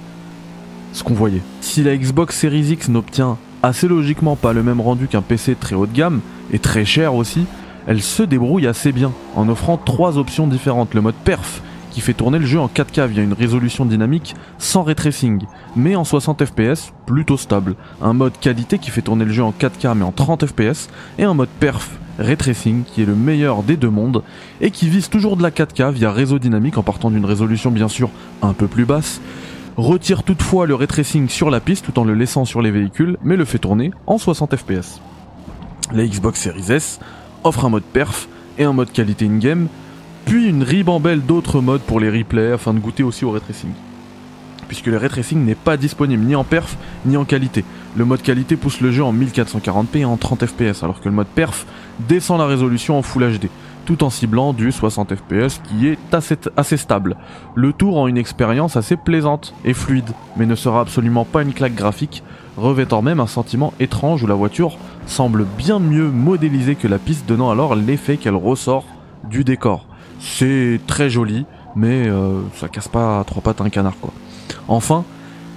Si 1.62 1.84
la 1.84 1.96
Xbox 1.96 2.36
Series 2.36 2.72
X 2.72 2.90
n'obtient 2.90 3.38
assez 3.62 3.88
logiquement 3.88 4.36
pas 4.36 4.54
le 4.54 4.64
même 4.64 4.82
rendu 4.82 5.08
qu'un 5.08 5.22
PC 5.22 5.56
très 5.56 5.76
haut 5.76 5.86
de 5.86 5.94
gamme 5.94 6.22
et 6.52 6.60
très 6.60 6.86
cher 6.86 7.14
aussi, 7.14 7.46
elle 7.88 8.02
se 8.02 8.24
débrouille 8.24 8.68
assez 8.68 8.92
bien 8.92 9.12
en 9.36 9.48
offrant 9.48 9.78
trois 9.78 10.18
options 10.18 10.48
différentes. 10.48 10.94
Le 10.94 11.02
mode 11.02 11.16
perf 11.16 11.62
qui 11.92 12.02
fait 12.02 12.14
tourner 12.14 12.40
le 12.40 12.46
jeu 12.46 12.60
en 12.60 12.68
4K 12.68 13.08
via 13.08 13.24
une 13.24 13.34
résolution 13.34 13.86
dynamique 13.86 14.36
sans 14.58 14.84
ray 14.84 14.96
tracing, 14.96 15.46
mais 15.76 15.96
en 15.96 16.04
60 16.04 16.46
fps 16.46 16.94
plutôt 17.06 17.38
stable. 17.38 17.76
Un 18.02 18.14
mode 18.14 18.38
qualité 18.40 18.78
qui 18.78 18.92
fait 18.92 19.02
tourner 19.02 19.26
le 19.26 19.32
jeu 19.32 19.44
en 19.44 19.52
4K 19.52 19.96
mais 19.96 20.04
en 20.04 20.12
30 20.12 20.46
fps, 20.48 20.90
et 21.18 21.24
un 21.24 21.34
mode 21.34 21.50
perf 21.60 21.92
ray 22.20 22.38
tracing 22.38 22.84
qui 22.84 23.04
est 23.04 23.06
le 23.06 23.16
meilleur 23.16 23.64
des 23.64 23.78
deux 23.78 23.90
mondes 23.90 24.24
et 24.62 24.72
qui 24.72 24.90
vise 24.90 25.10
toujours 25.10 25.38
de 25.38 25.44
la 25.44 25.52
4K 25.52 25.92
via 25.92 26.12
réseau 26.12 26.40
dynamique 26.40 26.78
en 26.78 26.84
partant 26.84 27.12
d'une 27.12 27.26
résolution 27.26 27.72
bien 27.72 27.88
sûr 27.88 28.10
un 28.42 28.54
peu 28.54 28.68
plus 28.68 28.86
basse. 28.86 29.22
Retire 29.78 30.24
toutefois 30.24 30.66
le 30.66 30.74
ray 30.74 30.88
tracing 30.88 31.30
sur 31.30 31.52
la 31.52 31.60
piste 31.60 31.86
tout 31.86 32.00
en 32.00 32.04
le 32.04 32.16
laissant 32.16 32.46
sur 32.46 32.64
les 32.64 32.72
véhicules, 32.72 33.16
mais 33.24 33.36
le 33.36 33.46
fait 33.46 33.60
tourner 33.60 33.92
en 34.08 34.18
60 34.18 34.56
fps. 34.56 35.00
La 35.94 36.04
Xbox 36.04 36.42
Series 36.42 36.72
S 36.72 37.00
offre 37.44 37.64
un 37.64 37.70
mode 37.70 37.84
perf 37.84 38.28
et 38.58 38.64
un 38.64 38.74
mode 38.74 38.92
qualité 38.92 39.26
in-game 39.26 39.68
puis 40.26 40.50
une 40.50 40.64
ribambelle 40.64 41.22
d'autres 41.22 41.62
modes 41.62 41.82
pour 41.82 42.00
les 42.00 42.10
replays 42.10 42.52
afin 42.52 42.74
de 42.74 42.80
goûter 42.80 43.04
aussi 43.04 43.24
au 43.24 43.30
ray 43.30 43.40
tracing. 43.40 43.70
Puisque 44.68 44.88
le 44.88 44.98
ray 44.98 45.10
tracing 45.10 45.46
n'est 45.46 45.54
pas 45.54 45.78
disponible 45.78 46.24
ni 46.26 46.36
en 46.36 46.44
perf 46.44 46.76
ni 47.06 47.16
en 47.16 47.24
qualité. 47.24 47.64
Le 47.96 48.04
mode 48.04 48.24
qualité 48.24 48.58
pousse 48.58 48.82
le 48.82 48.92
jeu 48.92 49.04
en 49.04 49.14
1440p 49.14 50.00
et 50.00 50.06
en 50.06 50.18
30 50.18 50.48
fps, 50.48 50.84
alors 50.84 51.00
que 51.00 51.08
le 51.08 51.16
mode 51.16 51.28
perf 51.28 51.68
descend 52.00 52.40
la 52.40 52.48
résolution 52.48 52.98
en 52.98 53.04
Full 53.04 53.38
HD, 53.38 53.48
tout 53.88 54.04
en 54.04 54.10
ciblant 54.10 54.52
du 54.52 54.74
60 54.74 55.16
fps 55.16 55.62
qui 55.64 55.88
est 55.88 55.98
assez, 56.14 56.78
stable. 56.78 57.16
Le 57.56 57.72
tout 57.72 57.94
rend 57.94 58.08
une 58.08 58.18
expérience 58.18 58.76
assez 58.76 58.98
plaisante 58.98 59.54
et 59.64 59.74
fluide, 59.74 60.12
mais 60.36 60.46
ne 60.46 60.56
sera 60.56 60.82
absolument 60.82 61.24
pas 61.24 61.42
une 61.42 61.54
claque 61.54 61.74
graphique, 61.74 62.22
revêtant 62.58 63.02
même 63.02 63.22
un 63.22 63.28
sentiment 63.28 63.74
étrange 63.80 64.22
où 64.24 64.28
la 64.28 64.36
voiture 64.36 64.78
semble 65.06 65.46
bien 65.46 65.80
mieux 65.80 66.10
modélisée 66.10 66.76
que 66.76 66.90
la 66.90 67.00
piste, 67.00 67.26
donnant 67.26 67.50
alors 67.50 67.76
l'effet 67.76 68.18
qu'elle 68.18 68.36
ressort 68.36 68.84
du 69.24 69.46
décor. 69.46 69.88
C'est 70.20 70.82
très 70.86 71.10
joli, 71.10 71.46
mais 71.78 72.10
euh, 72.10 72.42
ça 72.56 72.68
casse 72.68 72.90
pas 72.90 73.22
à 73.22 73.24
trois 73.24 73.42
pattes 73.42 73.62
un 73.62 73.70
canard 73.70 73.96
quoi. 74.02 74.12
Enfin, 74.68 75.06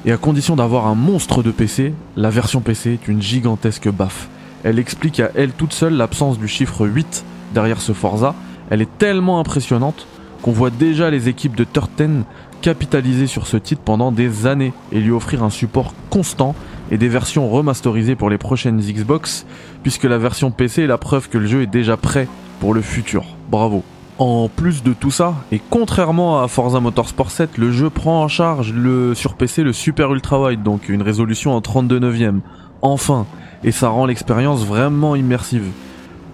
et 0.04 0.12
à 0.12 0.16
condition 0.16 0.54
d'avoir 0.54 0.86
un 0.86 0.94
monstre 0.94 1.42
de 1.42 1.50
PC, 1.50 1.94
la 2.16 2.30
version 2.30 2.60
PC 2.60 2.92
est 2.92 3.08
une 3.08 3.20
gigantesque 3.20 3.90
baffe. 3.90 4.28
Elle 4.62 4.78
explique 4.78 5.18
à 5.18 5.32
elle 5.34 5.50
toute 5.50 5.72
seule 5.72 5.94
l'absence 5.94 6.38
du 6.38 6.46
chiffre 6.46 6.86
8 6.86 7.24
derrière 7.52 7.80
ce 7.80 7.92
Forza. 7.92 8.34
Elle 8.70 8.82
est 8.82 8.98
tellement 8.98 9.40
impressionnante 9.40 10.06
qu'on 10.42 10.52
voit 10.52 10.70
déjà 10.70 11.10
les 11.10 11.28
équipes 11.28 11.56
de 11.56 11.64
Turten 11.64 12.24
capitaliser 12.62 13.26
sur 13.26 13.46
ce 13.46 13.56
titre 13.56 13.82
pendant 13.84 14.12
des 14.12 14.46
années 14.46 14.72
et 14.92 15.00
lui 15.00 15.10
offrir 15.10 15.42
un 15.42 15.50
support 15.50 15.94
constant 16.10 16.54
et 16.90 16.98
des 16.98 17.08
versions 17.08 17.48
remasterisées 17.48 18.16
pour 18.16 18.30
les 18.30 18.38
prochaines 18.38 18.80
Xbox, 18.80 19.46
puisque 19.82 20.04
la 20.04 20.18
version 20.18 20.50
PC 20.50 20.82
est 20.82 20.86
la 20.86 20.98
preuve 20.98 21.28
que 21.28 21.38
le 21.38 21.46
jeu 21.46 21.62
est 21.62 21.66
déjà 21.66 21.96
prêt 21.96 22.28
pour 22.58 22.74
le 22.74 22.82
futur. 22.82 23.24
Bravo. 23.50 23.82
En 24.18 24.50
plus 24.54 24.82
de 24.82 24.92
tout 24.92 25.10
ça, 25.10 25.34
et 25.50 25.62
contrairement 25.70 26.42
à 26.42 26.48
Forza 26.48 26.78
Motorsport 26.80 27.30
7, 27.30 27.56
le 27.56 27.72
jeu 27.72 27.88
prend 27.88 28.22
en 28.22 28.28
charge 28.28 28.72
le, 28.72 29.14
sur 29.14 29.34
PC 29.34 29.62
le 29.62 29.72
Super 29.72 30.12
Ultra 30.12 30.42
Wide, 30.42 30.62
donc 30.62 30.90
une 30.90 31.00
résolution 31.00 31.54
en 31.54 31.62
32 31.62 32.00
neuvième. 32.00 32.40
Enfin, 32.82 33.26
et 33.64 33.72
ça 33.72 33.88
rend 33.88 34.04
l'expérience 34.04 34.64
vraiment 34.64 35.16
immersive. 35.16 35.64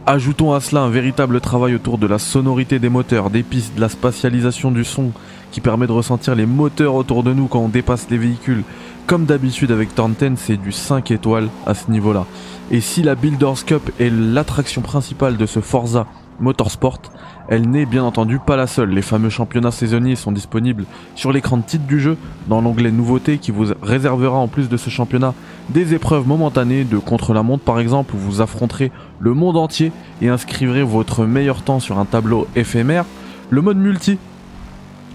Ajoutons 0.08 0.52
à 0.52 0.60
cela 0.60 0.82
un 0.82 0.88
véritable 0.88 1.40
travail 1.40 1.75
autour 1.75 1.98
de 1.98 2.06
la 2.06 2.20
sonorité 2.20 2.78
des 2.78 2.88
moteurs, 2.88 3.28
des 3.28 3.42
pistes, 3.42 3.75
de 3.75 3.80
la 3.80 3.88
spatialisation 3.88 4.70
du 4.70 4.84
son, 4.84 5.10
qui 5.50 5.60
permet 5.60 5.88
de 5.88 5.92
ressentir 5.92 6.36
les 6.36 6.46
moteurs 6.46 6.94
autour 6.94 7.25
de 7.25 7.32
nous 7.32 7.48
quand 7.48 7.58
on 7.58 7.68
dépasse 7.68 8.06
les 8.08 8.16
véhicules. 8.16 8.62
Comme 9.08 9.25
d'habitude 9.25 9.72
avec 9.72 9.88
10, 9.96 10.36
c'est 10.36 10.58
du 10.58 10.70
5 10.70 11.10
étoiles 11.10 11.48
à 11.66 11.75
ce 11.75 11.90
niveau-là. 11.90 12.25
Et 12.70 12.80
si 12.80 13.02
la 13.02 13.16
Builders 13.16 13.64
Cup 13.66 13.90
est 13.98 14.10
l'attraction 14.10 14.80
principale 14.80 15.36
de 15.36 15.46
ce 15.46 15.58
Forza 15.58 16.06
Motorsport, 16.40 17.00
elle 17.48 17.68
n'est 17.68 17.86
bien 17.86 18.04
entendu 18.04 18.38
pas 18.38 18.56
la 18.56 18.66
seule. 18.66 18.90
Les 18.90 19.02
fameux 19.02 19.30
championnats 19.30 19.70
saisonniers 19.70 20.16
sont 20.16 20.32
disponibles 20.32 20.84
sur 21.14 21.32
l'écran 21.32 21.56
de 21.56 21.62
titre 21.62 21.86
du 21.86 22.00
jeu, 22.00 22.16
dans 22.48 22.60
l'onglet 22.60 22.90
Nouveautés 22.90 23.38
qui 23.38 23.50
vous 23.50 23.66
réservera 23.82 24.36
en 24.36 24.48
plus 24.48 24.68
de 24.68 24.76
ce 24.76 24.90
championnat 24.90 25.34
des 25.68 25.94
épreuves 25.94 26.26
momentanées 26.26 26.84
de 26.84 26.98
contre-la-montre 26.98 27.64
par 27.64 27.80
exemple, 27.80 28.14
où 28.14 28.18
vous 28.18 28.40
affronterez 28.40 28.92
le 29.20 29.34
monde 29.34 29.56
entier 29.56 29.92
et 30.22 30.28
inscrivrez 30.28 30.82
votre 30.82 31.24
meilleur 31.24 31.62
temps 31.62 31.80
sur 31.80 31.98
un 31.98 32.04
tableau 32.04 32.46
éphémère. 32.56 33.04
Le 33.50 33.62
mode 33.62 33.78
multi 33.78 34.18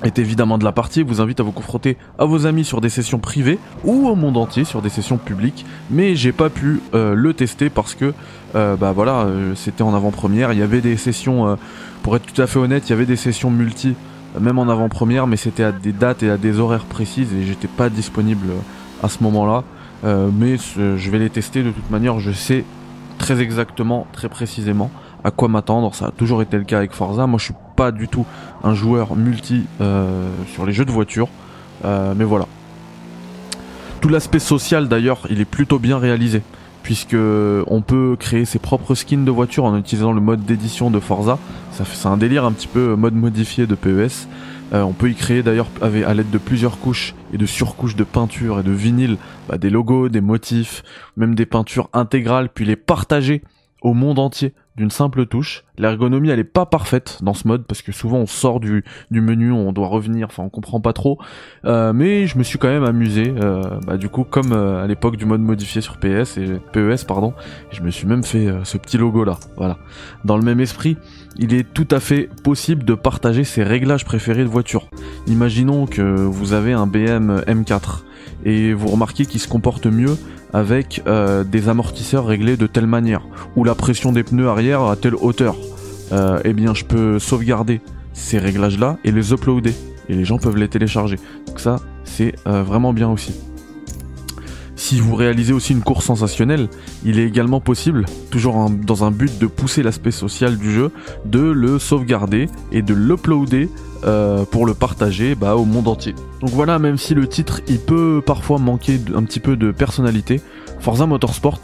est 0.04 0.20
évidemment 0.20 0.58
de 0.58 0.64
la 0.64 0.72
partie, 0.72 1.04
vous 1.04 1.22
invite 1.22 1.40
à 1.40 1.44
vous 1.44 1.52
confronter 1.52 1.98
à 2.18 2.26
vos 2.26 2.46
amis 2.46 2.66
sur 2.66 2.82
des 2.82 2.90
sessions 2.90 3.20
privées 3.20 3.60
ou 3.84 4.08
au 4.08 4.16
monde 4.16 4.38
entier 4.38 4.66
sur 4.66 4.82
des 4.82 4.90
sessions 4.90 5.18
publiques, 5.18 5.66
mais 5.90 6.16
j'ai 6.16 6.32
pas 6.32 6.50
pu 6.50 6.82
euh, 6.94 7.14
le 7.14 7.34
tester 7.34 7.70
parce 7.70 7.96
que 7.96 8.14
euh, 8.56 8.76
bah 8.76 8.92
voilà, 8.92 9.22
euh, 9.22 9.56
c'était 9.56 9.84
en 9.84 9.94
avant-première, 9.94 10.54
il 10.54 10.60
y 10.60 10.64
avait 10.64 10.82
des 10.82 10.98
sessions 10.98 11.58
pour 12.04 12.16
être 12.16 12.26
tout 12.26 12.42
à 12.42 12.48
fait 12.48 12.60
honnête, 12.60 12.88
il 12.88 12.92
y 12.92 12.94
avait 12.94 13.06
des 13.06 13.16
sessions 13.16 13.52
multi 13.52 13.96
même 14.40 14.60
en 14.60 14.70
avant-première, 14.70 15.28
mais 15.28 15.36
c'était 15.36 15.64
à 15.64 15.74
des 15.74 15.92
dates 15.92 16.24
et 16.24 16.30
à 16.30 16.38
des 16.38 16.60
horaires 16.60 16.86
précises 16.86 17.34
et 17.34 17.44
j'étais 17.44 17.68
pas 17.68 17.90
disponible 17.90 18.48
à 19.04 19.10
ce 19.10 19.22
moment-là. 19.24 19.64
mais 20.04 20.56
je 20.58 21.12
vais 21.12 21.20
les 21.20 21.30
tester 21.30 21.64
de 21.64 21.72
toute 21.72 21.90
manière, 21.92 22.20
je 22.20 22.32
sais 22.32 22.64
très 23.22 23.40
exactement, 23.40 24.08
très 24.12 24.30
précisément 24.30 24.90
à 25.24 25.30
quoi 25.30 25.48
m'attendre. 25.48 25.94
Ça 25.94 26.08
a 26.08 26.12
toujours 26.12 26.42
été 26.42 26.58
le 26.58 26.64
cas 26.64 26.78
avec 26.78 26.92
Forza. 26.92 27.28
Moi, 27.28 27.38
je 27.38 27.46
suis 27.46 27.54
pas 27.76 27.92
du 27.92 28.08
tout 28.08 28.26
un 28.64 28.74
joueur 28.74 29.16
multi 29.16 29.66
sur 30.52 30.66
les 30.66 30.74
jeux 30.74 30.86
de 30.86 30.92
voiture, 30.92 31.30
mais 31.84 32.26
voilà. 32.26 32.48
Tout 34.02 34.10
l'aspect 34.10 34.40
social 34.40 34.88
d'ailleurs, 34.88 35.20
il 35.30 35.40
est 35.40 35.46
plutôt 35.46 35.78
bien 35.78 36.00
réalisé 36.00 36.42
puisque 36.82 37.16
on 37.16 37.82
peut 37.82 38.16
créer 38.20 38.46
ses 38.46 38.58
propres 38.58 38.96
skins 38.96 39.24
de 39.24 39.30
voiture 39.30 39.66
en 39.66 39.78
utilisant 39.78 40.14
le 40.14 40.22
mode 40.22 40.44
d'édition 40.44 40.90
de 40.90 41.00
Forza. 41.00 41.38
Ça 41.72 41.84
c'est 41.86 42.08
un 42.08 42.18
délire 42.18 42.44
un 42.44 42.52
petit 42.52 42.68
peu 42.68 42.96
mode 42.96 43.14
modifié 43.14 43.68
de 43.68 43.76
PES. 43.76 44.28
Euh, 44.74 44.84
on 44.84 44.94
peut 44.94 45.10
y 45.10 45.16
créer 45.16 45.44
d'ailleurs 45.44 45.68
à 45.82 46.14
l'aide 46.14 46.30
de 46.30 46.38
plusieurs 46.38 46.80
couches 46.80 47.14
et 47.34 47.38
de 47.38 47.46
surcouches 47.46 47.96
de 47.96 48.04
peinture 48.04 48.60
et 48.60 48.64
de 48.64 48.72
vinyle 48.72 49.18
bah, 49.50 49.58
des 49.58 49.70
logos, 49.70 50.10
des 50.10 50.22
motifs, 50.22 50.84
même 51.18 51.36
des 51.36 51.46
peintures 51.46 51.90
intégrales, 51.94 52.50
puis 52.50 52.66
les 52.66 52.78
partager 52.78 53.42
au 53.82 53.94
monde 53.94 54.20
entier 54.20 54.54
d'une 54.78 54.90
simple 54.90 55.26
touche. 55.26 55.64
L'ergonomie 55.78 56.30
elle 56.30 56.40
est 56.40 56.44
pas 56.44 56.66
parfaite 56.66 57.20
dans 57.22 57.34
ce 57.34 57.48
mode 57.48 57.66
parce 57.66 57.82
que 57.82 57.92
souvent 57.92 58.18
on 58.18 58.26
sort 58.26 58.60
du, 58.60 58.84
du 59.10 59.22
menu, 59.22 59.52
on 59.52 59.72
doit 59.74 59.88
revenir, 59.88 60.28
enfin 60.28 60.44
on 60.44 60.50
comprend 60.50 60.80
pas 60.80 60.94
trop. 60.94 61.20
Euh, 61.66 61.92
mais 61.94 62.28
je 62.28 62.38
me 62.38 62.44
suis 62.44 62.58
quand 62.58 62.70
même 62.70 62.84
amusé, 62.84 63.34
euh, 63.42 63.64
bah, 63.86 63.98
du 63.98 64.10
coup 64.10 64.24
comme 64.24 64.54
euh, 64.54 64.84
à 64.84 64.88
l'époque 64.88 65.18
du 65.18 65.26
mode 65.26 65.42
modifié 65.42 65.82
sur 65.82 65.98
PS 65.98 66.38
et 66.38 66.60
PES 66.72 67.06
pardon, 67.08 67.34
je 67.72 67.82
me 67.82 67.90
suis 67.90 68.08
même 68.08 68.24
fait 68.24 68.48
ce 68.64 68.78
petit 68.78 68.98
logo 68.98 69.24
là. 69.24 69.38
Voilà. 69.58 69.78
Dans 70.24 70.38
le 70.38 70.44
même 70.44 70.60
esprit, 70.60 70.98
il 71.38 71.54
est 71.54 71.74
tout 71.74 71.88
à 71.92 72.00
fait 72.00 72.30
possible 72.44 72.84
de 72.84 72.94
partager 72.94 73.44
ses 73.44 73.64
réglages 73.64 74.06
préférés 74.06 74.44
de 74.44 74.50
voiture. 74.50 74.88
Imaginons 75.28 75.86
que 75.86 76.02
vous 76.02 76.54
avez 76.54 76.74
un 76.74 76.88
BM 76.88 77.42
M4 77.48 78.04
et 78.46 78.74
vous 78.74 78.88
remarquez 78.88 79.26
qu'il 79.26 79.40
se 79.40 79.48
comporte 79.48 79.86
mieux 79.86 80.18
avec 80.54 81.02
euh, 81.08 81.44
des 81.44 81.70
amortisseurs 81.70 82.26
réglés 82.26 82.58
de 82.58 82.68
telle 82.68 82.88
manière, 82.88 83.22
ou 83.56 83.64
la 83.64 83.76
pression 83.76 84.12
des 84.12 84.24
pneus 84.24 84.48
arrière 84.48 84.82
à 84.84 84.96
telle 84.96 85.16
hauteur, 85.16 85.56
euh, 86.12 86.40
eh 86.44 86.54
bien 86.54 86.74
je 86.74 86.86
peux 86.86 87.20
sauvegarder 87.20 87.82
ces 88.14 88.38
réglages 88.38 88.78
là 88.78 88.98
et 89.04 89.12
les 89.12 89.34
uploader, 89.34 89.74
et 90.10 90.16
les 90.16 90.26
gens 90.26 90.38
peuvent 90.38 90.58
les 90.58 90.68
télécharger. 90.68 91.18
Donc 91.48 91.60
ça 91.60 91.78
c'est 92.04 92.36
euh, 92.48 92.64
vraiment 92.64 92.94
bien 92.94 93.10
aussi. 93.10 93.34
Si 94.82 95.00
vous 95.00 95.14
réalisez 95.14 95.54
aussi 95.54 95.74
une 95.74 95.84
course 95.84 96.06
sensationnelle, 96.06 96.68
il 97.06 97.20
est 97.20 97.28
également 97.28 97.62
possible, 97.62 98.08
toujours 98.32 98.68
dans 98.68 99.04
un 99.04 99.12
but 99.12 99.38
de 99.38 99.46
pousser 99.46 99.84
l'aspect 99.84 100.10
social 100.10 100.58
du 100.58 100.72
jeu, 100.72 100.92
de 101.24 101.40
le 101.40 101.78
sauvegarder 101.78 102.50
et 102.72 102.82
de 102.82 102.96
l'uploader 102.96 103.70
euh, 104.06 104.44
pour 104.44 104.66
le 104.66 104.74
partager 104.74 105.36
bah, 105.36 105.56
au 105.56 105.66
monde 105.66 105.88
entier. 105.88 106.16
Donc 106.40 106.50
voilà, 106.50 106.80
même 106.80 106.98
si 106.98 107.14
le 107.14 107.28
titre 107.28 107.62
il 107.68 107.78
peut 107.78 108.24
parfois 108.26 108.58
manquer 108.58 109.00
un 109.16 109.22
petit 109.22 109.40
peu 109.40 109.56
de 109.56 109.70
personnalité, 109.70 110.42
Forza 110.80 111.06
Motorsport 111.06 111.62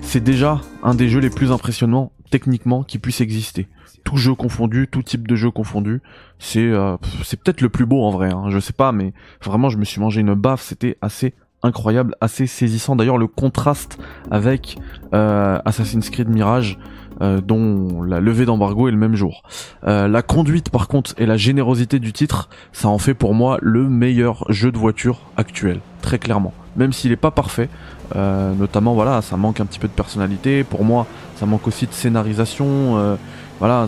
c'est 0.00 0.22
déjà 0.22 0.60
un 0.82 0.96
des 0.96 1.08
jeux 1.08 1.20
les 1.20 1.30
plus 1.30 1.52
impressionnants 1.52 2.10
techniquement 2.30 2.82
qui 2.82 2.98
puisse 2.98 3.20
exister. 3.20 3.68
Tout 4.02 4.16
jeu 4.16 4.34
confondu, 4.34 4.88
tout 4.90 5.04
type 5.04 5.28
de 5.28 5.36
jeu 5.36 5.52
confondu, 5.52 6.00
c'est 6.40 6.66
euh, 6.66 6.96
c'est 7.22 7.40
peut-être 7.40 7.60
le 7.60 7.68
plus 7.68 7.86
beau 7.86 8.02
en 8.02 8.10
vrai. 8.10 8.32
Hein, 8.32 8.46
je 8.50 8.58
sais 8.58 8.72
pas, 8.72 8.90
mais 8.90 9.12
vraiment 9.40 9.68
je 9.68 9.78
me 9.78 9.84
suis 9.84 10.00
mangé 10.00 10.20
une 10.20 10.34
baffe, 10.34 10.62
c'était 10.62 10.98
assez 11.00 11.32
incroyable, 11.66 12.14
assez 12.20 12.46
saisissant. 12.46 12.96
D'ailleurs, 12.96 13.18
le 13.18 13.26
contraste 13.26 13.98
avec 14.30 14.78
euh, 15.14 15.58
Assassin's 15.64 16.08
Creed 16.10 16.28
Mirage, 16.28 16.78
euh, 17.20 17.40
dont 17.40 18.02
la 18.02 18.20
levée 18.20 18.44
d'embargo 18.44 18.88
est 18.88 18.90
le 18.90 18.96
même 18.96 19.14
jour. 19.14 19.42
Euh, 19.86 20.08
la 20.08 20.22
conduite, 20.22 20.70
par 20.70 20.88
contre, 20.88 21.14
et 21.18 21.26
la 21.26 21.36
générosité 21.36 21.98
du 21.98 22.12
titre, 22.12 22.48
ça 22.72 22.88
en 22.88 22.98
fait 22.98 23.14
pour 23.14 23.34
moi 23.34 23.58
le 23.62 23.88
meilleur 23.88 24.44
jeu 24.50 24.70
de 24.72 24.78
voiture 24.78 25.20
actuel, 25.36 25.80
très 26.02 26.18
clairement. 26.18 26.52
Même 26.76 26.92
s'il 26.92 27.10
n'est 27.10 27.16
pas 27.16 27.30
parfait, 27.30 27.70
notamment 28.14 28.94
voilà, 28.94 29.22
ça 29.22 29.38
manque 29.38 29.60
un 29.60 29.66
petit 29.66 29.78
peu 29.78 29.88
de 29.88 29.94
personnalité. 29.94 30.62
Pour 30.62 30.84
moi, 30.84 31.06
ça 31.36 31.46
manque 31.46 31.66
aussi 31.66 31.86
de 31.86 31.92
scénarisation. 31.92 33.16
voilà, 33.60 33.86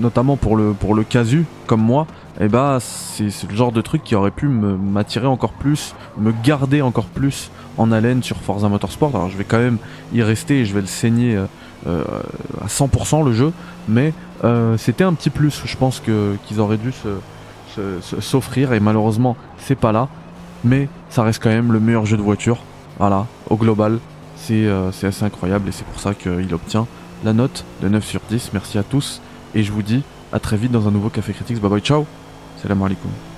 notamment 0.00 0.36
pour 0.36 0.56
le 0.56 0.72
pour 0.72 0.94
le 0.94 1.02
casu 1.02 1.44
comme 1.66 1.82
moi 1.82 2.06
et 2.40 2.44
eh 2.44 2.48
bah 2.48 2.78
c'est 2.80 3.28
le 3.48 3.54
genre 3.54 3.72
de 3.72 3.82
truc 3.82 4.02
qui 4.02 4.14
aurait 4.14 4.30
pu 4.30 4.48
m'attirer 4.48 5.26
encore 5.26 5.52
plus, 5.52 5.94
me 6.16 6.32
garder 6.42 6.80
encore 6.80 7.04
plus 7.04 7.50
en 7.76 7.92
haleine 7.92 8.22
sur 8.22 8.38
Forza 8.38 8.70
Motorsport. 8.70 9.14
Alors 9.14 9.28
je 9.28 9.36
vais 9.36 9.44
quand 9.44 9.58
même 9.58 9.76
y 10.14 10.22
rester 10.22 10.60
et 10.60 10.64
je 10.64 10.72
vais 10.72 10.80
le 10.80 10.86
saigner 10.86 11.36
euh, 11.36 11.44
euh, 11.86 12.04
à 12.62 12.68
100% 12.68 13.24
le 13.24 13.34
jeu, 13.34 13.52
mais 13.86 14.14
euh, 14.44 14.78
c'était 14.78 15.04
un 15.04 15.12
petit 15.12 15.28
plus. 15.28 15.62
Je 15.66 15.76
pense 15.76 16.00
que 16.00 16.36
qu'ils 16.46 16.58
auraient 16.60 16.78
dû 16.78 16.92
s'offrir 18.20 18.72
et 18.72 18.80
malheureusement 18.80 19.36
c'est 19.58 19.74
pas 19.78 19.92
là, 19.92 20.08
mais 20.64 20.88
ça 21.10 21.22
reste 21.22 21.42
quand 21.42 21.50
même 21.50 21.70
le 21.70 21.80
meilleur 21.80 22.06
jeu 22.06 22.16
de 22.16 22.22
voiture. 22.22 22.58
Voilà, 22.98 23.26
au 23.50 23.56
global, 23.56 23.98
c'est 24.36 24.68
assez 24.68 25.24
incroyable 25.24 25.68
et 25.68 25.72
c'est 25.72 25.84
pour 25.84 26.00
ça 26.00 26.14
qu'il 26.14 26.54
obtient 26.54 26.86
la 27.24 27.34
note 27.34 27.66
de 27.82 27.90
9 27.90 28.02
sur 28.04 28.20
10. 28.30 28.52
Merci 28.54 28.78
à 28.78 28.82
tous 28.82 29.20
et 29.54 29.62
je 29.62 29.70
vous 29.70 29.82
dis 29.82 30.02
à 30.32 30.38
très 30.38 30.56
vite 30.56 30.72
dans 30.72 30.88
un 30.88 30.90
nouveau 30.90 31.10
Café 31.10 31.34
Critics. 31.34 31.60
Bye 31.60 31.70
bye, 31.70 31.80
ciao 31.80 32.06
السلام 32.62 32.82
عليكم. 32.82 33.31